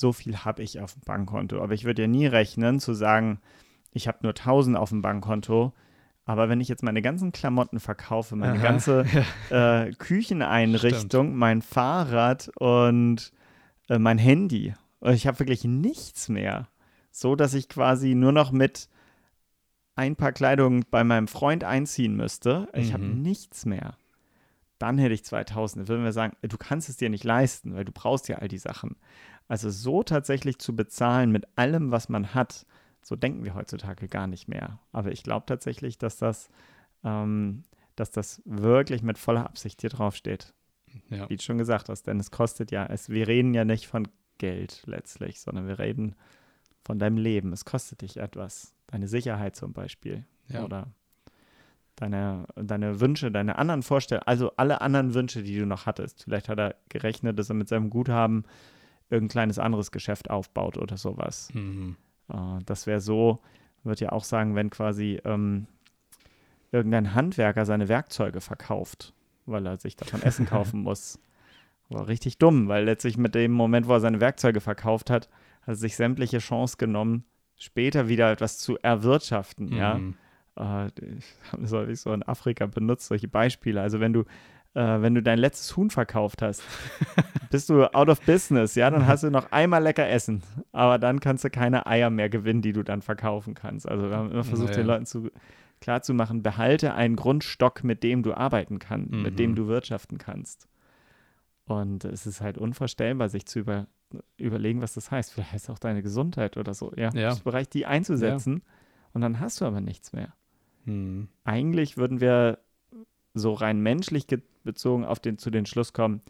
so 0.00 0.12
viel 0.12 0.38
habe 0.38 0.62
ich 0.62 0.80
auf 0.80 0.94
dem 0.94 1.02
Bankkonto. 1.04 1.62
Aber 1.62 1.74
ich 1.74 1.84
würde 1.84 2.02
ja 2.02 2.08
nie 2.08 2.26
rechnen, 2.26 2.80
zu 2.80 2.94
sagen, 2.94 3.40
ich 3.92 4.08
habe 4.08 4.18
nur 4.22 4.32
1000 4.32 4.76
auf 4.76 4.90
dem 4.90 5.02
Bankkonto, 5.02 5.72
aber 6.26 6.48
wenn 6.48 6.60
ich 6.60 6.68
jetzt 6.68 6.82
meine 6.82 7.02
ganzen 7.02 7.32
Klamotten 7.32 7.80
verkaufe, 7.80 8.34
meine 8.34 8.58
Aha, 8.58 8.62
ganze 8.62 9.04
äh, 9.50 9.92
Kücheneinrichtung, 9.92 11.26
Stimmt. 11.26 11.36
mein 11.36 11.62
Fahrrad 11.62 12.50
und 12.56 13.32
äh, 13.88 13.98
mein 13.98 14.18
Handy, 14.18 14.74
ich 15.02 15.26
habe 15.26 15.38
wirklich 15.38 15.64
nichts 15.64 16.28
mehr. 16.28 16.68
So, 17.10 17.36
dass 17.36 17.54
ich 17.54 17.68
quasi 17.68 18.14
nur 18.14 18.32
noch 18.32 18.52
mit 18.52 18.88
ein 19.96 20.16
paar 20.16 20.32
Kleidung 20.32 20.84
bei 20.90 21.04
meinem 21.04 21.28
Freund 21.28 21.62
einziehen 21.62 22.16
müsste. 22.16 22.68
Ich 22.72 22.88
mhm. 22.88 22.92
habe 22.94 23.04
nichts 23.04 23.66
mehr. 23.66 23.96
Dann 24.78 24.98
hätte 24.98 25.14
ich 25.14 25.24
2000. 25.24 25.82
Dann 25.82 25.88
würden 25.88 26.04
wir 26.04 26.12
sagen, 26.12 26.36
du 26.42 26.56
kannst 26.56 26.88
es 26.88 26.96
dir 26.96 27.10
nicht 27.10 27.22
leisten, 27.22 27.74
weil 27.74 27.84
du 27.84 27.92
brauchst 27.92 28.28
ja 28.28 28.38
all 28.38 28.48
die 28.48 28.58
Sachen. 28.58 28.96
Also 29.48 29.70
so 29.70 30.02
tatsächlich 30.02 30.58
zu 30.58 30.74
bezahlen 30.74 31.30
mit 31.30 31.46
allem, 31.56 31.90
was 31.90 32.08
man 32.08 32.34
hat, 32.34 32.66
so 33.02 33.16
denken 33.16 33.44
wir 33.44 33.54
heutzutage 33.54 34.08
gar 34.08 34.26
nicht 34.26 34.48
mehr. 34.48 34.78
Aber 34.92 35.12
ich 35.12 35.22
glaube 35.22 35.46
tatsächlich, 35.46 35.98
dass 35.98 36.16
das, 36.16 36.48
ähm, 37.02 37.64
dass 37.96 38.10
das 38.10 38.42
wirklich 38.46 39.02
mit 39.02 39.18
voller 39.18 39.44
Absicht 39.44 39.82
hier 39.82 39.90
draufsteht. 39.90 40.54
Ja. 41.10 41.28
Wie 41.28 41.36
du 41.36 41.42
schon 41.42 41.58
gesagt 41.58 41.88
hast, 41.88 42.06
denn 42.06 42.20
es 42.20 42.30
kostet 42.30 42.70
ja, 42.70 42.86
es, 42.86 43.08
wir 43.08 43.26
reden 43.28 43.52
ja 43.52 43.64
nicht 43.64 43.86
von 43.86 44.08
Geld 44.38 44.82
letztlich, 44.86 45.40
sondern 45.40 45.66
wir 45.66 45.78
reden 45.78 46.14
von 46.82 46.98
deinem 46.98 47.18
Leben. 47.18 47.52
Es 47.52 47.64
kostet 47.64 48.02
dich 48.02 48.16
etwas. 48.16 48.74
Deine 48.86 49.08
Sicherheit 49.08 49.56
zum 49.56 49.72
Beispiel. 49.72 50.24
Ja. 50.48 50.64
Oder 50.64 50.86
deine, 51.96 52.46
deine 52.56 53.00
Wünsche, 53.00 53.30
deine 53.30 53.58
anderen 53.58 53.82
Vorstellungen, 53.82 54.26
also 54.26 54.52
alle 54.56 54.80
anderen 54.80 55.14
Wünsche, 55.14 55.42
die 55.42 55.58
du 55.58 55.66
noch 55.66 55.86
hattest. 55.86 56.24
Vielleicht 56.24 56.48
hat 56.48 56.58
er 56.58 56.76
gerechnet, 56.88 57.38
dass 57.38 57.48
er 57.48 57.54
mit 57.54 57.68
seinem 57.68 57.90
Guthaben 57.90 58.44
irgendein 59.14 59.32
kleines 59.32 59.58
anderes 59.58 59.90
Geschäft 59.92 60.30
aufbaut 60.30 60.76
oder 60.76 60.96
sowas. 60.96 61.48
Mhm. 61.54 61.96
Äh, 62.28 62.58
das 62.66 62.86
wäre 62.86 63.00
so, 63.00 63.40
würde 63.82 64.04
ja 64.04 64.12
auch 64.12 64.24
sagen, 64.24 64.54
wenn 64.54 64.70
quasi 64.70 65.20
ähm, 65.24 65.66
irgendein 66.72 67.14
Handwerker 67.14 67.64
seine 67.64 67.88
Werkzeuge 67.88 68.40
verkauft, 68.40 69.14
weil 69.46 69.66
er 69.66 69.76
sich 69.78 69.96
davon 69.96 70.22
Essen 70.22 70.46
kaufen 70.50 70.82
muss. 70.82 71.18
War 71.88 72.08
richtig 72.08 72.38
dumm, 72.38 72.68
weil 72.68 72.84
letztlich 72.84 73.16
mit 73.16 73.34
dem 73.34 73.52
Moment, 73.52 73.86
wo 73.86 73.92
er 73.92 74.00
seine 74.00 74.20
Werkzeuge 74.20 74.60
verkauft 74.60 75.10
hat, 75.10 75.28
hat 75.62 75.68
er 75.68 75.74
sich 75.76 75.96
sämtliche 75.96 76.38
Chance 76.38 76.76
genommen, 76.76 77.24
später 77.56 78.08
wieder 78.08 78.32
etwas 78.32 78.58
zu 78.58 78.78
erwirtschaften, 78.78 79.66
mhm. 79.66 79.76
ja. 79.76 80.00
Äh, 80.56 80.90
das 81.58 81.72
habe 81.72 81.92
ich 81.92 82.00
so 82.00 82.12
in 82.12 82.22
Afrika 82.22 82.66
benutzt, 82.66 83.06
solche 83.06 83.28
Beispiele. 83.28 83.80
Also 83.80 84.00
wenn 84.00 84.12
du 84.12 84.24
äh, 84.74 85.02
wenn 85.02 85.14
du 85.14 85.22
dein 85.22 85.38
letztes 85.38 85.76
Huhn 85.76 85.90
verkauft 85.90 86.42
hast, 86.42 86.62
bist 87.50 87.70
du 87.70 87.92
out 87.94 88.08
of 88.08 88.20
business, 88.22 88.74
ja, 88.74 88.90
dann 88.90 89.06
hast 89.06 89.22
du 89.22 89.30
noch 89.30 89.50
einmal 89.52 89.82
lecker 89.82 90.08
Essen, 90.08 90.42
aber 90.72 90.98
dann 90.98 91.20
kannst 91.20 91.44
du 91.44 91.50
keine 91.50 91.86
Eier 91.86 92.10
mehr 92.10 92.28
gewinnen, 92.28 92.62
die 92.62 92.72
du 92.72 92.82
dann 92.82 93.02
verkaufen 93.02 93.54
kannst. 93.54 93.88
Also 93.88 94.10
wir 94.10 94.16
haben 94.16 94.30
immer 94.30 94.44
versucht, 94.44 94.70
naja. 94.70 94.82
den 94.82 94.86
Leuten 94.86 95.06
zu, 95.06 95.30
klarzumachen, 95.80 96.42
behalte 96.42 96.94
einen 96.94 97.14
Grundstock, 97.14 97.84
mit 97.84 98.02
dem 98.02 98.22
du 98.22 98.34
arbeiten 98.34 98.78
kannst, 98.78 99.12
mhm. 99.12 99.22
mit 99.22 99.38
dem 99.38 99.50
mhm. 99.50 99.56
du 99.56 99.66
wirtschaften 99.68 100.16
kannst. 100.16 100.66
Und 101.66 102.04
es 102.04 102.26
ist 102.26 102.40
halt 102.40 102.58
unvorstellbar, 102.58 103.28
sich 103.28 103.46
zu 103.46 103.60
über, 103.60 103.86
überlegen, 104.38 104.80
was 104.80 104.94
das 104.94 105.10
heißt. 105.10 105.32
Vielleicht 105.32 105.52
heißt 105.52 105.70
auch 105.70 105.78
deine 105.78 106.02
Gesundheit 106.02 106.56
oder 106.56 106.72
so, 106.72 106.92
ja. 106.96 107.10
ja. 107.14 107.34
Bereich 107.44 107.68
die 107.68 107.86
einzusetzen 107.86 108.62
ja. 108.64 108.72
und 109.12 109.20
dann 109.20 109.40
hast 109.40 109.60
du 109.60 109.66
aber 109.66 109.80
nichts 109.82 110.12
mehr. 110.12 110.32
Mhm. 110.86 111.28
Eigentlich 111.44 111.96
würden 111.96 112.20
wir 112.20 112.60
so 113.34 113.52
rein 113.52 113.80
menschlich 113.80 114.26
bezogen 114.62 115.04
auf 115.04 115.20
den, 115.20 115.38
zu 115.38 115.50
den 115.50 115.66
Schluss 115.66 115.92
kommen, 115.92 116.22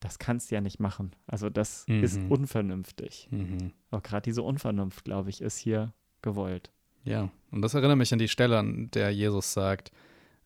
das 0.00 0.18
kannst 0.18 0.50
du 0.50 0.54
ja 0.54 0.60
nicht 0.60 0.78
machen. 0.78 1.12
Also 1.26 1.50
das 1.50 1.84
mhm. 1.88 2.04
ist 2.04 2.20
unvernünftig. 2.28 3.28
Mhm. 3.30 3.72
Aber 3.90 4.00
gerade 4.00 4.22
diese 4.22 4.42
Unvernunft, 4.42 5.04
glaube 5.04 5.30
ich, 5.30 5.40
ist 5.40 5.58
hier 5.58 5.92
gewollt. 6.22 6.70
Ja, 7.04 7.30
und 7.50 7.62
das 7.62 7.74
erinnert 7.74 7.98
mich 7.98 8.12
an 8.12 8.18
die 8.18 8.28
Stelle, 8.28 8.58
an 8.58 8.90
der 8.92 9.10
Jesus 9.10 9.52
sagt, 9.52 9.90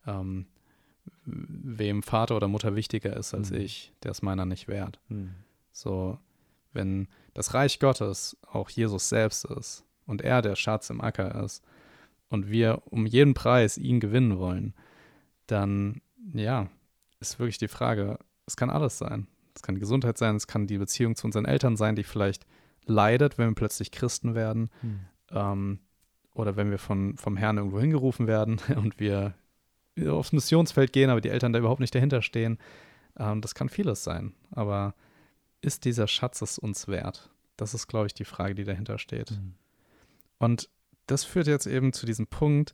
ähm, 0.07 0.47
wem 1.25 2.03
Vater 2.03 2.35
oder 2.35 2.47
Mutter 2.47 2.75
wichtiger 2.75 3.15
ist 3.15 3.33
als 3.33 3.51
mhm. 3.51 3.57
ich, 3.57 3.93
der 4.01 4.11
ist 4.11 4.23
meiner 4.23 4.45
nicht 4.45 4.67
wert. 4.67 4.99
Mhm. 5.09 5.35
So, 5.71 6.17
wenn 6.71 7.07
das 7.33 7.53
Reich 7.53 7.79
Gottes 7.79 8.37
auch 8.51 8.69
Jesus 8.69 9.09
selbst 9.09 9.45
ist 9.45 9.85
und 10.05 10.21
er 10.21 10.41
der 10.41 10.55
Schatz 10.55 10.89
im 10.89 11.01
Acker 11.01 11.43
ist 11.43 11.63
und 12.29 12.49
wir 12.49 12.81
um 12.85 13.05
jeden 13.05 13.33
Preis 13.33 13.77
ihn 13.77 13.99
gewinnen 13.99 14.37
wollen, 14.37 14.73
dann 15.47 16.01
ja, 16.33 16.69
ist 17.19 17.39
wirklich 17.39 17.57
die 17.57 17.67
Frage, 17.67 18.19
es 18.45 18.55
kann 18.55 18.69
alles 18.69 18.97
sein. 18.97 19.27
Es 19.55 19.61
kann 19.61 19.75
die 19.75 19.81
Gesundheit 19.81 20.17
sein, 20.17 20.35
es 20.35 20.47
kann 20.47 20.67
die 20.67 20.77
Beziehung 20.77 21.15
zu 21.15 21.27
unseren 21.27 21.45
Eltern 21.45 21.77
sein, 21.77 21.95
die 21.95 22.03
vielleicht 22.03 22.45
leidet, 22.85 23.37
wenn 23.37 23.49
wir 23.49 23.55
plötzlich 23.55 23.91
Christen 23.91 24.35
werden. 24.35 24.69
Hm. 24.81 24.99
Ähm, 25.31 25.79
oder 26.33 26.55
wenn 26.55 26.71
wir 26.71 26.79
von, 26.79 27.17
vom 27.17 27.37
Herrn 27.37 27.57
irgendwo 27.57 27.79
hingerufen 27.79 28.27
werden 28.27 28.59
und 28.75 28.99
wir 28.99 29.35
aufs 30.07 30.31
Missionsfeld 30.31 30.91
gehen, 30.91 31.09
aber 31.09 31.21
die 31.21 31.29
Eltern 31.29 31.53
da 31.53 31.59
überhaupt 31.59 31.79
nicht 31.79 31.93
dahinter 31.93 32.21
stehen. 32.21 32.57
Ähm, 33.17 33.41
das 33.41 33.53
kann 33.53 33.69
vieles 33.69 34.03
sein. 34.03 34.33
Aber 34.51 34.95
ist 35.61 35.85
dieser 35.85 36.07
Schatz 36.07 36.41
es 36.41 36.57
uns 36.57 36.87
wert? 36.87 37.29
Das 37.57 37.73
ist, 37.73 37.87
glaube 37.87 38.07
ich, 38.07 38.13
die 38.13 38.25
Frage, 38.25 38.55
die 38.55 38.63
dahinter 38.63 38.97
steht. 38.97 39.31
Mhm. 39.31 39.53
Und 40.39 40.69
das 41.05 41.23
führt 41.23 41.47
jetzt 41.47 41.67
eben 41.67 41.93
zu 41.93 42.05
diesem 42.05 42.27
Punkt, 42.27 42.73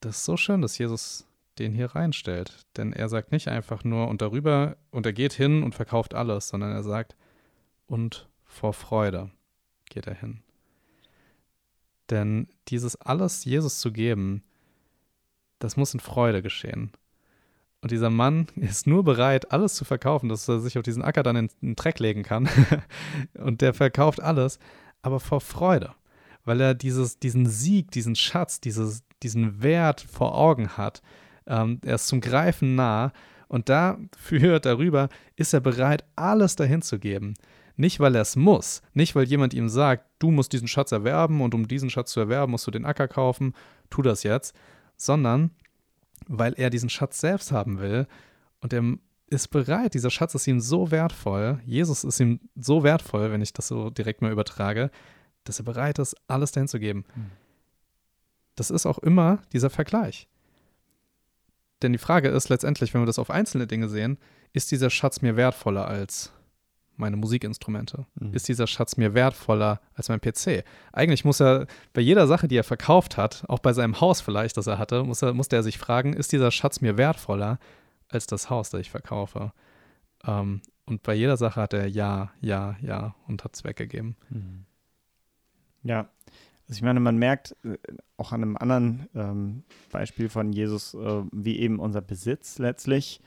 das 0.00 0.16
ist 0.16 0.24
so 0.24 0.36
schön, 0.36 0.60
dass 0.60 0.76
Jesus 0.78 1.28
den 1.58 1.72
hier 1.72 1.94
reinstellt. 1.94 2.66
Denn 2.76 2.92
er 2.92 3.08
sagt 3.08 3.32
nicht 3.32 3.48
einfach 3.48 3.84
nur 3.84 4.08
und 4.08 4.22
darüber 4.22 4.76
und 4.90 5.06
er 5.06 5.12
geht 5.12 5.32
hin 5.32 5.62
und 5.62 5.74
verkauft 5.74 6.14
alles, 6.14 6.48
sondern 6.48 6.72
er 6.72 6.82
sagt 6.82 7.16
und 7.86 8.28
vor 8.44 8.72
Freude 8.72 9.30
geht 9.86 10.06
er 10.06 10.14
hin. 10.14 10.42
Denn 12.10 12.48
dieses 12.68 12.96
alles 13.00 13.44
Jesus 13.44 13.80
zu 13.80 13.92
geben, 13.92 14.42
das 15.58 15.76
muss 15.76 15.94
in 15.94 16.00
Freude 16.00 16.42
geschehen. 16.42 16.92
Und 17.80 17.90
dieser 17.90 18.10
Mann 18.10 18.46
ist 18.56 18.86
nur 18.86 19.04
bereit, 19.04 19.52
alles 19.52 19.74
zu 19.74 19.84
verkaufen, 19.84 20.28
dass 20.28 20.48
er 20.48 20.60
sich 20.60 20.78
auf 20.78 20.82
diesen 20.82 21.02
Acker 21.02 21.22
dann 21.22 21.36
in 21.36 21.50
den 21.60 21.76
Dreck 21.76 21.98
legen 21.98 22.22
kann. 22.22 22.48
und 23.34 23.60
der 23.60 23.74
verkauft 23.74 24.20
alles, 24.20 24.58
aber 25.02 25.20
vor 25.20 25.40
Freude, 25.40 25.94
weil 26.44 26.60
er 26.60 26.74
dieses, 26.74 27.18
diesen 27.18 27.46
Sieg, 27.46 27.90
diesen 27.90 28.14
Schatz, 28.14 28.60
dieses, 28.60 29.02
diesen 29.22 29.62
Wert 29.62 30.00
vor 30.00 30.36
Augen 30.36 30.76
hat 30.76 31.02
ähm, 31.46 31.80
er 31.84 31.96
ist 31.96 32.08
zum 32.08 32.20
Greifen 32.20 32.74
nah 32.74 33.12
und 33.48 33.68
dafür, 33.68 34.60
darüber, 34.60 35.08
ist 35.36 35.52
er 35.52 35.60
bereit, 35.60 36.04
alles 36.16 36.56
dahin 36.56 36.82
zu 36.82 36.98
geben. 36.98 37.34
Nicht, 37.76 38.00
weil 38.00 38.14
er 38.14 38.22
es 38.22 38.36
muss, 38.36 38.82
nicht, 38.92 39.14
weil 39.14 39.24
jemand 39.24 39.54
ihm 39.54 39.68
sagt, 39.68 40.06
du 40.18 40.30
musst 40.30 40.52
diesen 40.52 40.68
Schatz 40.68 40.92
erwerben 40.92 41.40
und 41.40 41.54
um 41.54 41.68
diesen 41.68 41.90
Schatz 41.90 42.12
zu 42.12 42.20
erwerben, 42.20 42.52
musst 42.52 42.66
du 42.66 42.70
den 42.70 42.84
Acker 42.84 43.08
kaufen, 43.08 43.54
tu 43.90 44.02
das 44.02 44.22
jetzt, 44.22 44.54
sondern 44.96 45.50
weil 46.28 46.54
er 46.56 46.70
diesen 46.70 46.90
Schatz 46.90 47.20
selbst 47.20 47.52
haben 47.52 47.78
will 47.78 48.06
und 48.60 48.72
er 48.72 48.82
ist 49.28 49.48
bereit, 49.48 49.94
dieser 49.94 50.10
Schatz 50.10 50.34
ist 50.34 50.46
ihm 50.46 50.60
so 50.60 50.90
wertvoll, 50.90 51.60
Jesus 51.64 52.04
ist 52.04 52.20
ihm 52.20 52.40
so 52.54 52.82
wertvoll, 52.82 53.32
wenn 53.32 53.42
ich 53.42 53.52
das 53.52 53.68
so 53.68 53.90
direkt 53.90 54.22
mal 54.22 54.32
übertrage, 54.32 54.90
dass 55.44 55.58
er 55.58 55.64
bereit 55.64 55.98
ist, 55.98 56.14
alles 56.28 56.52
dahin 56.52 56.68
zu 56.68 56.78
geben. 56.78 57.04
Hm. 57.14 57.30
Das 58.54 58.70
ist 58.70 58.86
auch 58.86 58.98
immer 58.98 59.42
dieser 59.52 59.70
Vergleich 59.70 60.28
denn 61.82 61.92
die 61.92 61.98
Frage 61.98 62.28
ist 62.28 62.48
letztendlich, 62.48 62.94
wenn 62.94 63.02
wir 63.02 63.06
das 63.06 63.18
auf 63.18 63.30
einzelne 63.30 63.66
Dinge 63.66 63.88
sehen, 63.88 64.18
ist 64.52 64.70
dieser 64.70 64.90
Schatz 64.90 65.22
mir 65.22 65.36
wertvoller 65.36 65.86
als 65.86 66.32
meine 66.96 67.16
Musikinstrumente? 67.16 68.06
Mhm. 68.14 68.34
Ist 68.34 68.48
dieser 68.48 68.66
Schatz 68.66 68.96
mir 68.96 69.14
wertvoller 69.14 69.80
als 69.94 70.08
mein 70.08 70.20
PC? 70.20 70.64
Eigentlich 70.92 71.24
muss 71.24 71.40
er 71.40 71.66
bei 71.92 72.00
jeder 72.00 72.26
Sache, 72.26 72.48
die 72.48 72.56
er 72.56 72.64
verkauft 72.64 73.16
hat, 73.16 73.44
auch 73.48 73.58
bei 73.58 73.72
seinem 73.72 74.00
Haus 74.00 74.20
vielleicht, 74.20 74.56
das 74.56 74.66
er 74.66 74.78
hatte, 74.78 75.04
muss 75.04 75.22
er, 75.22 75.32
musste 75.34 75.56
er 75.56 75.62
sich 75.62 75.78
fragen, 75.78 76.12
ist 76.12 76.32
dieser 76.32 76.50
Schatz 76.50 76.80
mir 76.80 76.96
wertvoller 76.96 77.58
als 78.08 78.26
das 78.26 78.50
Haus, 78.50 78.70
das 78.70 78.82
ich 78.82 78.90
verkaufe? 78.90 79.52
Ähm, 80.24 80.60
und 80.84 81.02
bei 81.02 81.14
jeder 81.14 81.36
Sache 81.36 81.60
hat 81.60 81.72
er 81.72 81.86
ja, 81.86 82.32
ja, 82.40 82.76
ja 82.80 83.14
und 83.26 83.44
hat 83.44 83.54
es 83.54 83.64
weggegeben. 83.64 84.16
Mhm. 84.28 84.64
Ja, 85.84 86.08
also 86.72 86.78
ich 86.78 86.84
meine, 86.84 87.00
man 87.00 87.18
merkt 87.18 87.54
äh, 87.64 87.76
auch 88.16 88.32
an 88.32 88.42
einem 88.42 88.56
anderen 88.56 89.06
ähm, 89.14 89.62
Beispiel 89.90 90.30
von 90.30 90.54
Jesus, 90.54 90.94
äh, 90.94 91.22
wie 91.30 91.58
eben 91.58 91.78
unser 91.78 92.00
Besitz 92.00 92.56
letztlich 92.56 93.20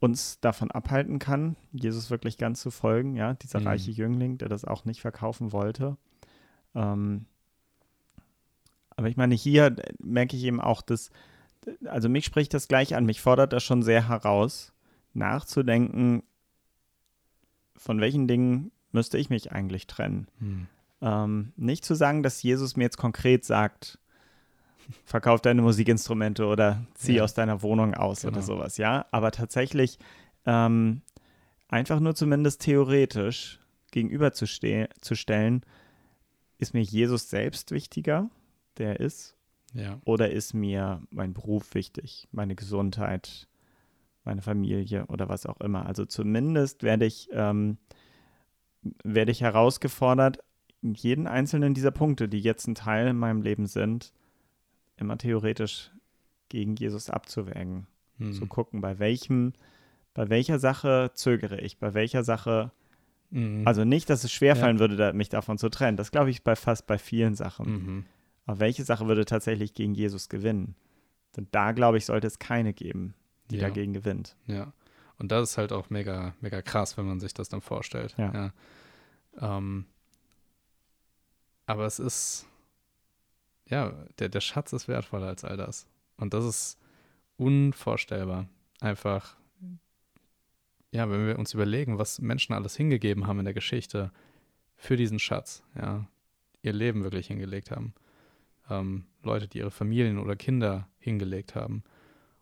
uns 0.00 0.40
davon 0.40 0.72
abhalten 0.72 1.20
kann, 1.20 1.54
Jesus 1.70 2.10
wirklich 2.10 2.38
ganz 2.38 2.60
zu 2.60 2.72
folgen. 2.72 3.14
Ja, 3.14 3.34
dieser 3.34 3.60
mhm. 3.60 3.68
reiche 3.68 3.92
Jüngling, 3.92 4.36
der 4.38 4.48
das 4.48 4.64
auch 4.64 4.84
nicht 4.84 5.00
verkaufen 5.00 5.52
wollte. 5.52 5.96
Ähm, 6.74 7.26
aber 8.96 9.08
ich 9.08 9.16
meine, 9.16 9.36
hier 9.36 9.76
merke 10.02 10.36
ich 10.36 10.42
eben 10.42 10.60
auch, 10.60 10.82
dass, 10.82 11.12
also 11.84 12.08
mich 12.08 12.24
spricht 12.24 12.52
das 12.52 12.66
gleich 12.66 12.96
an, 12.96 13.06
mich 13.06 13.20
fordert 13.20 13.52
das 13.52 13.62
schon 13.62 13.84
sehr 13.84 14.08
heraus, 14.08 14.72
nachzudenken, 15.14 16.24
von 17.76 18.00
welchen 18.00 18.26
Dingen 18.26 18.72
müsste 18.90 19.18
ich 19.18 19.30
mich 19.30 19.52
eigentlich 19.52 19.86
trennen. 19.86 20.26
Mhm. 20.40 20.66
Ähm, 21.02 21.52
nicht 21.56 21.84
zu 21.84 21.94
sagen, 21.94 22.22
dass 22.22 22.42
Jesus 22.42 22.76
mir 22.76 22.84
jetzt 22.84 22.96
konkret 22.96 23.44
sagt, 23.44 23.98
verkauf 25.04 25.40
deine 25.40 25.62
Musikinstrumente 25.62 26.46
oder 26.46 26.86
zieh 26.94 27.16
ja. 27.16 27.24
aus 27.24 27.34
deiner 27.34 27.62
Wohnung 27.62 27.94
aus 27.94 28.22
genau. 28.22 28.32
oder 28.32 28.42
sowas, 28.42 28.76
ja. 28.76 29.06
Aber 29.10 29.30
tatsächlich 29.32 29.98
ähm, 30.46 31.02
einfach 31.68 32.00
nur 32.00 32.14
zumindest 32.14 32.62
theoretisch 32.62 33.58
gegenüberzustellen, 33.90 35.62
ist 36.58 36.74
mir 36.74 36.82
Jesus 36.82 37.28
selbst 37.28 37.72
wichtiger, 37.72 38.30
der 38.78 39.00
ist, 39.00 39.36
ja. 39.74 40.00
oder 40.04 40.30
ist 40.30 40.54
mir 40.54 41.02
mein 41.10 41.34
Beruf 41.34 41.74
wichtig, 41.74 42.28
meine 42.30 42.54
Gesundheit, 42.54 43.48
meine 44.24 44.42
Familie 44.42 45.06
oder 45.06 45.28
was 45.28 45.46
auch 45.46 45.60
immer. 45.60 45.86
Also 45.86 46.04
zumindest 46.04 46.82
werde 46.82 47.06
ich, 47.06 47.28
ähm, 47.32 47.78
werde 49.02 49.32
ich 49.32 49.40
herausgefordert, 49.40 50.38
jeden 50.82 51.26
einzelnen 51.26 51.74
dieser 51.74 51.92
Punkte, 51.92 52.28
die 52.28 52.40
jetzt 52.40 52.66
ein 52.66 52.74
Teil 52.74 53.08
in 53.08 53.16
meinem 53.16 53.42
Leben 53.42 53.66
sind, 53.66 54.12
immer 54.96 55.16
theoretisch 55.16 55.90
gegen 56.48 56.76
Jesus 56.76 57.08
abzuwägen. 57.08 57.86
Hm. 58.18 58.32
Zu 58.32 58.46
gucken, 58.46 58.80
bei 58.80 58.98
welchem, 58.98 59.52
bei 60.12 60.28
welcher 60.28 60.58
Sache 60.58 61.12
zögere 61.14 61.60
ich, 61.60 61.78
bei 61.78 61.94
welcher 61.94 62.24
Sache, 62.24 62.72
mhm. 63.30 63.62
also 63.66 63.84
nicht, 63.84 64.10
dass 64.10 64.24
es 64.24 64.32
schwerfallen 64.32 64.76
ja. 64.76 64.80
würde, 64.80 65.12
mich 65.14 65.28
davon 65.28 65.56
zu 65.56 65.70
trennen. 65.70 65.96
Das 65.96 66.10
glaube 66.10 66.30
ich 66.30 66.42
bei 66.42 66.56
fast 66.56 66.86
bei 66.86 66.98
vielen 66.98 67.34
Sachen. 67.34 67.72
Mhm. 67.72 68.04
Aber 68.44 68.60
welche 68.60 68.84
Sache 68.84 69.06
würde 69.06 69.24
tatsächlich 69.24 69.72
gegen 69.72 69.94
Jesus 69.94 70.28
gewinnen? 70.28 70.74
Denn 71.36 71.46
da, 71.52 71.72
glaube 71.72 71.96
ich, 71.96 72.04
sollte 72.04 72.26
es 72.26 72.38
keine 72.38 72.74
geben, 72.74 73.14
die 73.50 73.56
ja. 73.56 73.68
dagegen 73.68 73.92
gewinnt. 73.92 74.36
Ja. 74.46 74.72
Und 75.18 75.32
das 75.32 75.50
ist 75.50 75.58
halt 75.58 75.72
auch 75.72 75.88
mega, 75.88 76.34
mega 76.40 76.60
krass, 76.62 76.98
wenn 76.98 77.06
man 77.06 77.20
sich 77.20 77.32
das 77.32 77.48
dann 77.48 77.60
vorstellt. 77.60 78.14
Ja. 78.18 78.52
ja. 79.40 79.56
Ähm, 79.56 79.86
aber 81.66 81.86
es 81.86 81.98
ist, 81.98 82.46
ja, 83.66 83.90
der, 84.18 84.28
der 84.28 84.40
Schatz 84.40 84.72
ist 84.72 84.88
wertvoller 84.88 85.28
als 85.28 85.44
all 85.44 85.56
das. 85.56 85.86
Und 86.16 86.34
das 86.34 86.44
ist 86.44 86.78
unvorstellbar. 87.36 88.48
Einfach, 88.80 89.36
ja, 90.90 91.08
wenn 91.10 91.26
wir 91.26 91.38
uns 91.38 91.54
überlegen, 91.54 91.98
was 91.98 92.20
Menschen 92.20 92.52
alles 92.52 92.76
hingegeben 92.76 93.26
haben 93.26 93.38
in 93.38 93.44
der 93.44 93.54
Geschichte 93.54 94.12
für 94.76 94.96
diesen 94.96 95.18
Schatz, 95.18 95.62
ja, 95.76 96.06
ihr 96.62 96.72
Leben 96.72 97.02
wirklich 97.04 97.28
hingelegt 97.28 97.70
haben. 97.70 97.94
Ähm, 98.68 99.06
Leute, 99.22 99.48
die 99.48 99.58
ihre 99.58 99.70
Familien 99.70 100.18
oder 100.18 100.36
Kinder 100.36 100.88
hingelegt 100.98 101.54
haben 101.54 101.82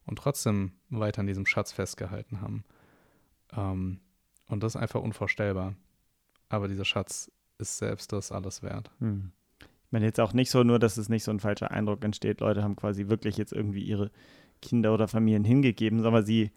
und 0.06 0.18
trotzdem 0.18 0.72
weiter 0.88 1.20
an 1.20 1.26
diesem 1.26 1.46
Schatz 1.46 1.72
festgehalten 1.72 2.40
haben. 2.40 2.64
Ähm, 3.52 4.00
und 4.46 4.62
das 4.62 4.74
ist 4.74 4.80
einfach 4.80 5.00
unvorstellbar. 5.00 5.76
Aber 6.48 6.68
dieser 6.68 6.84
Schatz 6.84 7.30
ist 7.60 7.78
selbst 7.78 8.12
das 8.12 8.32
alles 8.32 8.62
wert. 8.62 8.90
Hm. 8.98 9.32
Ich 9.60 9.92
meine 9.92 10.06
jetzt 10.06 10.20
auch 10.20 10.32
nicht 10.32 10.50
so 10.50 10.62
nur, 10.62 10.78
dass 10.78 10.96
es 10.96 11.08
nicht 11.08 11.24
so 11.24 11.30
ein 11.30 11.40
falscher 11.40 11.70
Eindruck 11.70 12.04
entsteht, 12.04 12.40
Leute 12.40 12.62
haben 12.62 12.76
quasi 12.76 13.08
wirklich 13.08 13.36
jetzt 13.36 13.52
irgendwie 13.52 13.82
ihre 13.82 14.10
Kinder 14.62 14.94
oder 14.94 15.08
Familien 15.08 15.44
hingegeben, 15.44 16.00
sondern 16.00 16.24
sie, 16.24 16.50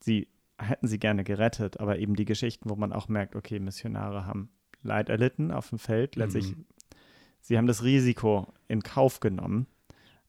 sie 0.00 0.28
hätten 0.58 0.86
sie 0.86 0.98
gerne 0.98 1.24
gerettet, 1.24 1.80
aber 1.80 1.98
eben 1.98 2.14
die 2.14 2.24
Geschichten, 2.24 2.70
wo 2.70 2.76
man 2.76 2.92
auch 2.92 3.08
merkt, 3.08 3.36
okay, 3.36 3.58
Missionare 3.58 4.26
haben 4.26 4.50
Leid 4.82 5.08
erlitten 5.08 5.50
auf 5.50 5.70
dem 5.70 5.78
Feld, 5.78 6.16
letztlich, 6.16 6.56
mhm. 6.56 6.64
sie 7.40 7.58
haben 7.58 7.66
das 7.66 7.82
Risiko 7.82 8.52
in 8.68 8.82
Kauf 8.82 9.20
genommen. 9.20 9.66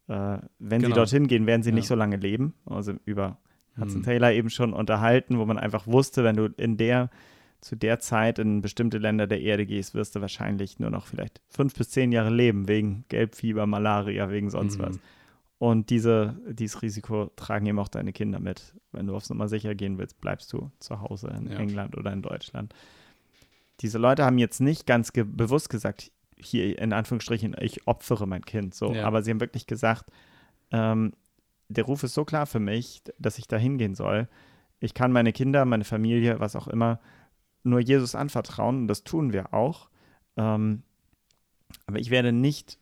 Äh, 0.08 0.39
wenn 0.58 0.82
genau. 0.82 0.88
sie 0.88 0.93
dorthin 0.93 1.27
gehen, 1.27 1.45
werden 1.45 1.62
sie 1.62 1.69
ja. 1.69 1.75
nicht 1.75 1.88
so 1.88 1.95
lange 1.95 2.15
leben. 2.15 2.55
Also 2.65 2.93
über 3.05 3.38
Hudson 3.79 3.99
mhm. 3.99 4.05
Taylor 4.05 4.32
eben 4.32 4.49
schon 4.49 4.73
unterhalten, 4.73 5.38
wo 5.38 5.45
man 5.45 5.60
einfach 5.60 5.86
wusste, 5.86 6.23
wenn 6.23 6.36
du 6.36 6.45
in 6.58 6.77
der 6.77 7.10
zu 7.62 7.76
der 7.76 8.00
Zeit 8.00 8.39
in 8.39 8.62
bestimmte 8.62 8.98
Länder 8.98 9.28
der 9.28 9.41
Erde 9.41 9.65
gehst, 9.65 9.93
wirst 9.93 10.15
du 10.15 10.22
wahrscheinlich 10.22 10.80
nur 10.80 10.89
noch 10.89 11.08
vielleicht 11.08 11.41
fünf 11.50 11.74
bis 11.76 11.89
zehn 11.89 12.12
Jahre 12.12 12.30
leben, 12.30 12.67
wegen 12.67 13.06
Gelbfieber, 13.10 13.67
Malaria, 13.67 14.30
wegen 14.30 14.50
sonst 14.50 14.78
mhm. 14.78 14.84
was. 14.84 15.00
Und 15.58 15.89
diese, 15.89 16.38
dieses 16.48 16.82
Risiko 16.82 17.32
tragen 17.36 17.65
eben 17.65 17.80
auch 17.80 17.89
deine 17.89 18.13
Kinder 18.13 18.39
mit. 18.39 18.74
Wenn 18.93 19.08
du 19.08 19.15
aufs 19.15 19.30
Nummer 19.30 19.50
sicher 19.50 19.76
gehen 19.76 19.98
willst, 19.98 20.22
bleibst 20.22 20.54
du 20.54 20.72
zu 20.80 21.02
Hause 21.02 21.36
in 21.38 21.52
ja. 21.52 21.58
England 21.58 21.98
oder 21.98 22.13
in 22.13 22.22
Deutschland. 22.22 22.74
Diese 23.82 23.98
Leute 23.98 24.24
haben 24.24 24.38
jetzt 24.38 24.62
nicht 24.62 24.88
ganz 24.88 25.12
ge 25.12 25.26
bewusst 25.26 25.69
gesagt, 25.69 26.12
hier 26.38 26.80
in 26.80 26.93
Anführungsstrichen, 26.93 27.58
ich 27.60 27.86
opfere 27.88 28.26
mein 28.26 28.45
Kind. 28.45 28.74
So, 28.74 28.93
ja. 28.93 29.04
aber 29.06 29.22
sie 29.22 29.32
haben 29.32 29.41
wirklich 29.41 29.67
gesagt, 29.67 30.06
ähm, 30.72 31.12
der 31.67 31.84
Ruf 31.84 32.04
ist 32.04 32.13
so 32.13 32.24
klar 32.24 32.45
für 32.45 32.62
mich, 32.62 33.04
dass 33.19 33.38
ich 33.38 33.48
da 33.48 33.58
hingehen 33.58 33.95
soll. 33.95 34.30
Ich 34.80 34.93
kann 34.93 35.12
meine 35.12 35.34
Kinder, 35.34 35.65
meine 35.65 35.84
Familie, 35.84 36.39
was 36.39 36.56
auch 36.56 36.69
immer, 36.69 37.02
nur 37.63 37.80
Jesus 37.80 38.15
anvertrauen 38.15 38.82
und 38.82 38.88
das 38.88 39.04
tun 39.04 39.34
wir 39.34 39.54
auch. 39.54 39.89
Ähm, 40.38 40.84
aber 41.86 42.00
ich 42.00 42.10
werde 42.10 42.32
nicht 42.32 42.78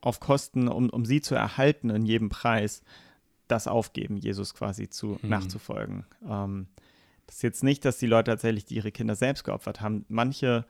auf 0.00 0.20
Kosten, 0.20 0.68
um, 0.68 0.90
um 0.90 1.04
sie 1.04 1.20
zu 1.20 1.34
erhalten 1.34 1.90
in 1.90 2.04
jedem 2.04 2.28
Preis, 2.28 2.82
das 3.48 3.68
aufgeben, 3.68 4.16
Jesus 4.16 4.54
quasi 4.54 4.88
zu 4.88 5.18
hm. 5.20 5.28
nachzufolgen. 5.28 6.06
Ähm, 6.26 6.68
das 7.26 7.36
ist 7.36 7.42
jetzt 7.42 7.64
nicht, 7.64 7.84
dass 7.84 7.98
die 7.98 8.06
Leute 8.06 8.30
tatsächlich 8.30 8.70
ihre 8.70 8.92
Kinder 8.92 9.14
selbst 9.14 9.44
geopfert 9.44 9.80
haben. 9.80 10.04
Manche 10.08 10.64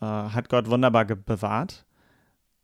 äh, 0.00 0.06
hat 0.06 0.48
Gott 0.48 0.68
wunderbar 0.68 1.04
bewahrt 1.04 1.86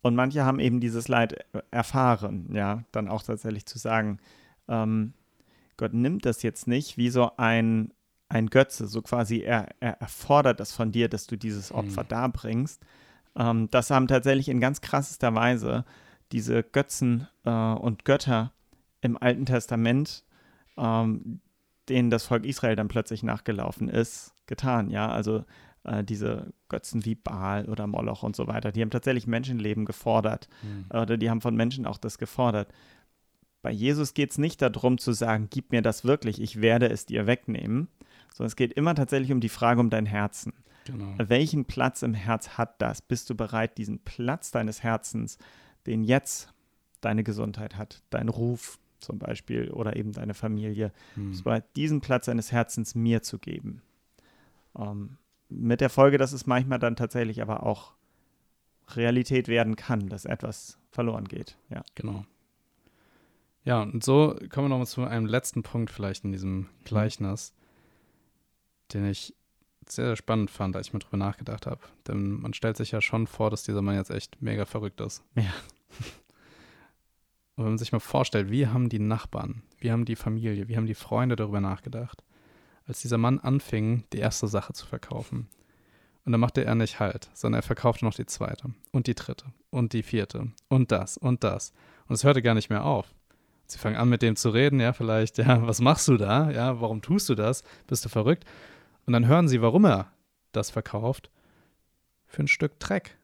und 0.01 0.15
manche 0.15 0.43
haben 0.43 0.59
eben 0.59 0.79
dieses 0.79 1.07
Leid 1.07 1.45
erfahren, 1.71 2.49
ja, 2.53 2.83
dann 2.91 3.07
auch 3.07 3.23
tatsächlich 3.23 3.65
zu 3.65 3.77
sagen, 3.77 4.19
ähm, 4.67 5.13
Gott 5.77 5.93
nimmt 5.93 6.25
das 6.25 6.43
jetzt 6.43 6.67
nicht 6.67 6.97
wie 6.97 7.09
so 7.09 7.31
ein 7.37 7.93
ein 8.33 8.49
Götze, 8.49 8.87
so 8.87 9.01
quasi 9.03 9.41
er, 9.41 9.69
er 9.79 10.01
erfordert 10.01 10.59
das 10.59 10.73
von 10.73 10.91
dir, 10.91 11.07
dass 11.07 11.27
du 11.27 11.37
dieses 11.37 11.71
mhm. 11.71 11.77
Opfer 11.77 12.03
mhm. 12.03 12.07
darbringst. 12.07 12.81
Ähm, 13.35 13.69
das 13.69 13.91
haben 13.91 14.07
tatsächlich 14.07 14.49
in 14.49 14.59
ganz 14.59 14.81
krassester 14.81 15.33
Weise 15.35 15.85
diese 16.31 16.63
Götzen 16.63 17.27
äh, 17.45 17.51
und 17.51 18.05
Götter 18.05 18.51
im 19.01 19.21
Alten 19.21 19.45
Testament, 19.45 20.23
ähm, 20.77 21.41
denen 21.89 22.09
das 22.09 22.25
Volk 22.25 22.45
Israel 22.45 22.75
dann 22.75 22.87
plötzlich 22.87 23.21
nachgelaufen 23.21 23.87
ist, 23.87 24.33
getan. 24.47 24.89
Ja, 24.89 25.09
also 25.09 25.45
äh, 25.83 26.03
diese 26.03 26.53
Götzen 26.69 27.05
wie 27.05 27.15
Baal 27.15 27.69
oder 27.69 27.85
Moloch 27.85 28.23
und 28.23 28.35
so 28.35 28.47
weiter, 28.47 28.71
die 28.71 28.81
haben 28.81 28.89
tatsächlich 28.89 29.27
Menschenleben 29.27 29.85
gefordert 29.85 30.49
mhm. 30.63 30.85
oder 30.89 31.17
die 31.17 31.29
haben 31.29 31.41
von 31.41 31.55
Menschen 31.55 31.85
auch 31.85 31.99
das 31.99 32.17
gefordert. 32.17 32.73
Bei 33.61 33.71
Jesus 33.71 34.13
geht 34.13 34.31
es 34.31 34.37
nicht 34.37 34.61
darum 34.61 34.97
zu 34.97 35.13
sagen, 35.13 35.47
gib 35.51 35.71
mir 35.71 35.81
das 35.81 36.03
wirklich, 36.03 36.41
ich 36.41 36.61
werde 36.61 36.89
es 36.89 37.05
dir 37.05 37.27
wegnehmen, 37.27 37.87
sondern 38.33 38.47
es 38.47 38.55
geht 38.55 38.73
immer 38.73 38.95
tatsächlich 38.95 39.31
um 39.31 39.39
die 39.39 39.49
Frage 39.49 39.79
um 39.79 39.89
dein 39.89 40.05
Herzen. 40.05 40.53
Genau. 40.85 41.13
Welchen 41.17 41.65
Platz 41.65 42.01
im 42.01 42.13
Herz 42.13 42.57
hat 42.57 42.81
das? 42.81 43.01
Bist 43.01 43.29
du 43.29 43.35
bereit, 43.35 43.77
diesen 43.77 43.99
Platz 43.99 44.51
deines 44.51 44.83
Herzens, 44.83 45.37
den 45.85 46.03
jetzt 46.03 46.53
deine 46.99 47.23
Gesundheit 47.23 47.77
hat, 47.77 48.01
dein 48.09 48.29
Ruf 48.29 48.79
zum 48.99 49.19
Beispiel 49.19 49.69
oder 49.71 49.95
eben 49.95 50.11
deine 50.13 50.33
Familie, 50.33 50.91
hm. 51.15 51.29
bist 51.29 51.41
du 51.41 51.43
bereit, 51.45 51.65
diesen 51.75 52.01
Platz 52.01 52.25
deines 52.25 52.51
Herzens 52.51 52.95
mir 52.95 53.21
zu 53.21 53.39
geben? 53.39 53.81
Ähm, 54.77 55.17
mit 55.49 55.81
der 55.81 55.89
Folge, 55.89 56.17
dass 56.17 56.33
es 56.33 56.47
manchmal 56.47 56.79
dann 56.79 56.95
tatsächlich 56.95 57.41
aber 57.41 57.63
auch 57.63 57.93
Realität 58.89 59.47
werden 59.47 59.75
kann, 59.75 60.09
dass 60.09 60.25
etwas 60.25 60.79
verloren 60.91 61.25
geht. 61.25 61.57
Ja. 61.69 61.83
Genau. 61.95 62.25
Ja, 63.65 63.81
und 63.81 64.03
so 64.03 64.35
kommen 64.49 64.65
wir 64.65 64.69
noch 64.69 64.79
mal 64.79 64.85
zu 64.85 65.03
einem 65.03 65.25
letzten 65.25 65.63
Punkt 65.63 65.89
vielleicht 65.89 66.25
in 66.25 66.31
diesem 66.33 66.69
Gleichnis 66.83 67.53
den 68.91 69.05
ich 69.05 69.35
sehr, 69.87 70.05
sehr 70.05 70.15
spannend 70.15 70.49
fand, 70.49 70.75
als 70.75 70.87
ich 70.87 70.93
mir 70.93 70.99
drüber 70.99 71.17
nachgedacht 71.17 71.67
habe. 71.67 71.81
Denn 72.07 72.41
man 72.41 72.53
stellt 72.53 72.77
sich 72.77 72.91
ja 72.91 73.01
schon 73.01 73.27
vor, 73.27 73.49
dass 73.49 73.63
dieser 73.63 73.81
Mann 73.81 73.95
jetzt 73.95 74.11
echt 74.11 74.41
mega 74.41 74.65
verrückt 74.65 75.01
ist. 75.01 75.23
Ja. 75.35 75.53
Und 77.55 77.65
wenn 77.65 77.71
man 77.73 77.77
sich 77.77 77.91
mal 77.91 77.99
vorstellt, 77.99 78.49
wie 78.49 78.67
haben 78.67 78.89
die 78.89 78.99
Nachbarn, 78.99 79.61
wie 79.77 79.91
haben 79.91 80.05
die 80.05 80.15
Familie, 80.15 80.67
wie 80.67 80.75
haben 80.77 80.87
die 80.87 80.95
Freunde 80.95 81.35
darüber 81.35 81.61
nachgedacht, 81.61 82.23
als 82.85 83.01
dieser 83.01 83.17
Mann 83.17 83.39
anfing, 83.39 84.05
die 84.11 84.17
erste 84.17 84.47
Sache 84.47 84.73
zu 84.73 84.85
verkaufen. 84.87 85.47
Und 86.25 86.31
dann 86.31 86.41
machte 86.41 86.63
er 86.63 86.75
nicht 86.75 86.99
halt, 86.99 87.29
sondern 87.33 87.59
er 87.59 87.63
verkaufte 87.63 88.05
noch 88.05 88.15
die 88.15 88.25
zweite 88.25 88.73
und 88.91 89.07
die 89.07 89.13
dritte 89.13 89.45
und 89.69 89.93
die 89.93 90.03
vierte 90.03 90.51
und 90.69 90.91
das 90.91 91.17
und 91.17 91.43
das. 91.43 91.73
Und 92.07 92.15
es 92.15 92.23
hörte 92.23 92.41
gar 92.41 92.55
nicht 92.55 92.69
mehr 92.69 92.85
auf. 92.85 93.13
Sie 93.67 93.77
fangen 93.77 93.97
an, 93.97 94.09
mit 94.09 94.21
dem 94.21 94.35
zu 94.35 94.49
reden, 94.49 94.79
ja, 94.79 94.93
vielleicht, 94.93 95.37
ja, 95.37 95.65
was 95.67 95.79
machst 95.79 96.07
du 96.07 96.17
da? 96.17 96.49
Ja, 96.51 96.81
warum 96.81 97.01
tust 97.01 97.29
du 97.29 97.35
das? 97.35 97.63
Bist 97.87 98.03
du 98.05 98.09
verrückt? 98.09 98.45
Und 99.05 99.13
dann 99.13 99.27
hören 99.27 99.47
sie, 99.47 99.61
warum 99.61 99.85
er 99.85 100.11
das 100.51 100.69
verkauft. 100.69 101.29
Für 102.25 102.43
ein 102.43 102.47
Stück 102.47 102.79
Dreck. 102.79 103.17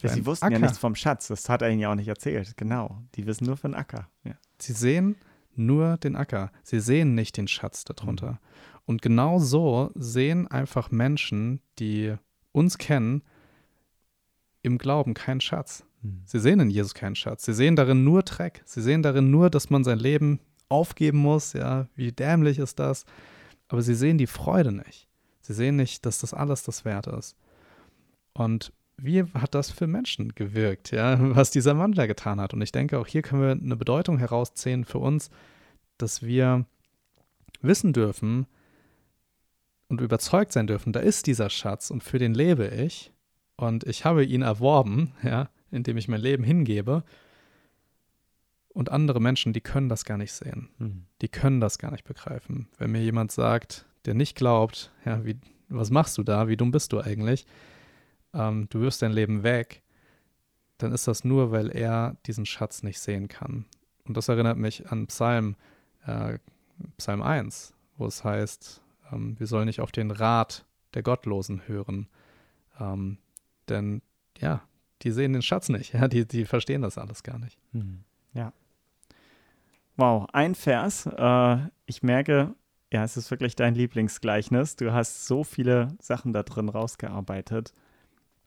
Ja, 0.00 0.08
sie 0.08 0.26
wussten 0.26 0.46
Acker. 0.46 0.54
ja 0.54 0.60
nichts 0.60 0.78
vom 0.78 0.96
Schatz, 0.96 1.28
das 1.28 1.48
hat 1.48 1.62
er 1.62 1.70
ihnen 1.70 1.78
ja 1.78 1.90
auch 1.90 1.94
nicht 1.94 2.08
erzählt. 2.08 2.56
Genau, 2.56 3.02
die 3.14 3.26
wissen 3.26 3.44
nur 3.44 3.56
für 3.56 3.68
den 3.68 3.74
Acker. 3.74 4.08
Ja. 4.24 4.34
Sie 4.58 4.72
sehen 4.72 5.16
nur 5.54 5.96
den 5.98 6.16
Acker. 6.16 6.50
Sie 6.64 6.80
sehen 6.80 7.14
nicht 7.14 7.36
den 7.36 7.46
Schatz 7.46 7.84
darunter. 7.84 8.32
Mhm. 8.32 8.38
Und 8.84 9.02
genau 9.02 9.38
so 9.38 9.92
sehen 9.94 10.48
einfach 10.48 10.90
Menschen, 10.90 11.60
die 11.78 12.14
uns 12.50 12.78
kennen, 12.78 13.22
im 14.62 14.78
Glauben 14.78 15.14
keinen 15.14 15.40
Schatz. 15.40 15.84
Mhm. 16.02 16.22
Sie 16.24 16.40
sehen 16.40 16.60
in 16.60 16.70
Jesus 16.70 16.94
keinen 16.94 17.14
Schatz. 17.14 17.44
Sie 17.44 17.54
sehen 17.54 17.76
darin 17.76 18.04
nur 18.04 18.22
Dreck. 18.22 18.62
Sie 18.64 18.82
sehen 18.82 19.02
darin 19.02 19.30
nur, 19.30 19.50
dass 19.50 19.70
man 19.70 19.84
sein 19.84 19.98
Leben 19.98 20.40
aufgeben 20.68 21.18
muss. 21.18 21.52
Ja, 21.52 21.86
wie 21.94 22.12
dämlich 22.12 22.58
ist 22.58 22.78
das? 22.78 23.04
Aber 23.72 23.80
sie 23.80 23.94
sehen 23.94 24.18
die 24.18 24.26
Freude 24.26 24.70
nicht. 24.70 25.08
Sie 25.40 25.54
sehen 25.54 25.76
nicht, 25.76 26.04
dass 26.04 26.18
das 26.18 26.34
alles 26.34 26.62
das 26.62 26.84
Wert 26.84 27.06
ist. 27.06 27.38
Und 28.34 28.70
wie 28.98 29.22
hat 29.22 29.54
das 29.54 29.70
für 29.70 29.86
Menschen 29.86 30.34
gewirkt, 30.34 30.90
ja, 30.90 31.16
was 31.34 31.50
dieser 31.50 31.72
Mann 31.72 31.92
da 31.92 32.04
getan 32.04 32.38
hat? 32.38 32.52
Und 32.52 32.60
ich 32.60 32.70
denke, 32.70 32.98
auch 32.98 33.06
hier 33.06 33.22
können 33.22 33.40
wir 33.40 33.52
eine 33.52 33.76
Bedeutung 33.76 34.18
herausziehen 34.18 34.84
für 34.84 34.98
uns, 34.98 35.30
dass 35.96 36.20
wir 36.20 36.66
wissen 37.62 37.94
dürfen 37.94 38.46
und 39.88 40.02
überzeugt 40.02 40.52
sein 40.52 40.66
dürfen, 40.66 40.92
da 40.92 41.00
ist 41.00 41.26
dieser 41.26 41.48
Schatz 41.48 41.90
und 41.90 42.04
für 42.04 42.18
den 42.18 42.34
lebe 42.34 42.66
ich 42.66 43.10
und 43.56 43.84
ich 43.84 44.04
habe 44.04 44.22
ihn 44.22 44.42
erworben, 44.42 45.14
ja, 45.22 45.48
indem 45.70 45.96
ich 45.96 46.08
mein 46.08 46.20
Leben 46.20 46.44
hingebe. 46.44 47.04
Und 48.72 48.90
andere 48.90 49.20
Menschen, 49.20 49.52
die 49.52 49.60
können 49.60 49.88
das 49.88 50.04
gar 50.04 50.16
nicht 50.16 50.32
sehen. 50.32 50.70
Mhm. 50.78 51.04
Die 51.20 51.28
können 51.28 51.60
das 51.60 51.78
gar 51.78 51.90
nicht 51.90 52.04
begreifen. 52.04 52.68
Wenn 52.78 52.92
mir 52.92 53.02
jemand 53.02 53.30
sagt, 53.30 53.86
der 54.06 54.14
nicht 54.14 54.36
glaubt, 54.36 54.92
ja, 55.04 55.24
wie, 55.24 55.38
was 55.68 55.90
machst 55.90 56.16
du 56.18 56.22
da? 56.22 56.48
Wie 56.48 56.56
dumm 56.56 56.70
bist 56.70 56.92
du 56.92 57.00
eigentlich? 57.00 57.46
Ähm, 58.32 58.66
du 58.70 58.80
wirst 58.80 59.02
dein 59.02 59.12
Leben 59.12 59.42
weg, 59.42 59.82
dann 60.78 60.92
ist 60.92 61.06
das 61.06 61.24
nur, 61.24 61.52
weil 61.52 61.70
er 61.70 62.16
diesen 62.26 62.46
Schatz 62.46 62.82
nicht 62.82 62.98
sehen 62.98 63.28
kann. 63.28 63.66
Und 64.04 64.16
das 64.16 64.28
erinnert 64.28 64.58
mich 64.58 64.90
an 64.90 65.06
Psalm, 65.06 65.56
äh, 66.06 66.38
Psalm 66.96 67.22
1, 67.22 67.74
wo 67.96 68.06
es 68.06 68.24
heißt, 68.24 68.82
ähm, 69.12 69.38
wir 69.38 69.46
sollen 69.46 69.66
nicht 69.66 69.80
auf 69.80 69.92
den 69.92 70.10
Rat 70.10 70.64
der 70.94 71.02
Gottlosen 71.02 71.68
hören. 71.68 72.08
Ähm, 72.80 73.18
denn 73.68 74.02
ja, 74.38 74.62
die 75.02 75.10
sehen 75.12 75.32
den 75.34 75.42
Schatz 75.42 75.68
nicht. 75.68 75.92
Ja, 75.94 76.08
die, 76.08 76.26
die 76.26 76.46
verstehen 76.46 76.82
das 76.82 76.98
alles 76.98 77.22
gar 77.22 77.38
nicht. 77.38 77.58
Hm. 77.72 78.04
Ja. 78.34 78.52
Wow, 80.02 80.26
ein 80.32 80.56
Vers. 80.56 81.06
Äh, 81.06 81.58
ich 81.86 82.02
merke, 82.02 82.56
ja, 82.92 83.04
es 83.04 83.16
ist 83.16 83.30
wirklich 83.30 83.54
dein 83.54 83.76
Lieblingsgleichnis. 83.76 84.74
Du 84.74 84.92
hast 84.92 85.28
so 85.28 85.44
viele 85.44 85.96
Sachen 86.00 86.32
da 86.32 86.42
drin 86.42 86.68
rausgearbeitet. 86.68 87.72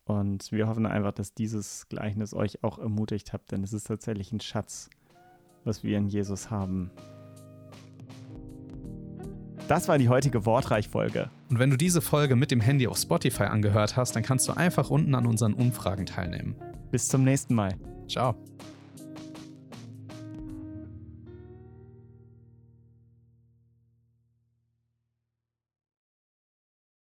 Und 0.03 0.51
wir 0.51 0.67
hoffen 0.67 0.85
einfach, 0.85 1.13
dass 1.13 1.33
dieses 1.33 1.87
Gleichnis 1.87 2.33
euch 2.33 2.61
auch 2.61 2.77
ermutigt 2.77 3.31
habt, 3.31 3.53
denn 3.53 3.63
es 3.63 3.71
ist 3.71 3.87
tatsächlich 3.87 4.33
ein 4.33 4.41
Schatz, 4.41 4.89
was 5.63 5.81
wir 5.81 5.97
in 5.97 6.09
Jesus 6.09 6.51
haben. 6.51 6.91
Das 9.69 9.87
war 9.87 9.97
die 9.97 10.09
heutige 10.09 10.45
Wortreich-Folge. 10.45 11.29
Und 11.49 11.57
wenn 11.57 11.69
du 11.69 11.77
diese 11.77 12.01
Folge 12.01 12.35
mit 12.35 12.51
dem 12.51 12.59
Handy 12.59 12.85
auf 12.85 12.97
Spotify 12.97 13.43
angehört 13.43 13.95
hast, 13.95 14.13
dann 14.17 14.23
kannst 14.23 14.45
du 14.49 14.51
einfach 14.51 14.89
unten 14.89 15.15
an 15.15 15.25
unseren 15.25 15.53
Umfragen 15.53 16.05
teilnehmen. 16.05 16.57
Bis 16.91 17.07
zum 17.07 17.23
nächsten 17.23 17.55
Mal. 17.55 17.75
Ciao. 18.09 18.35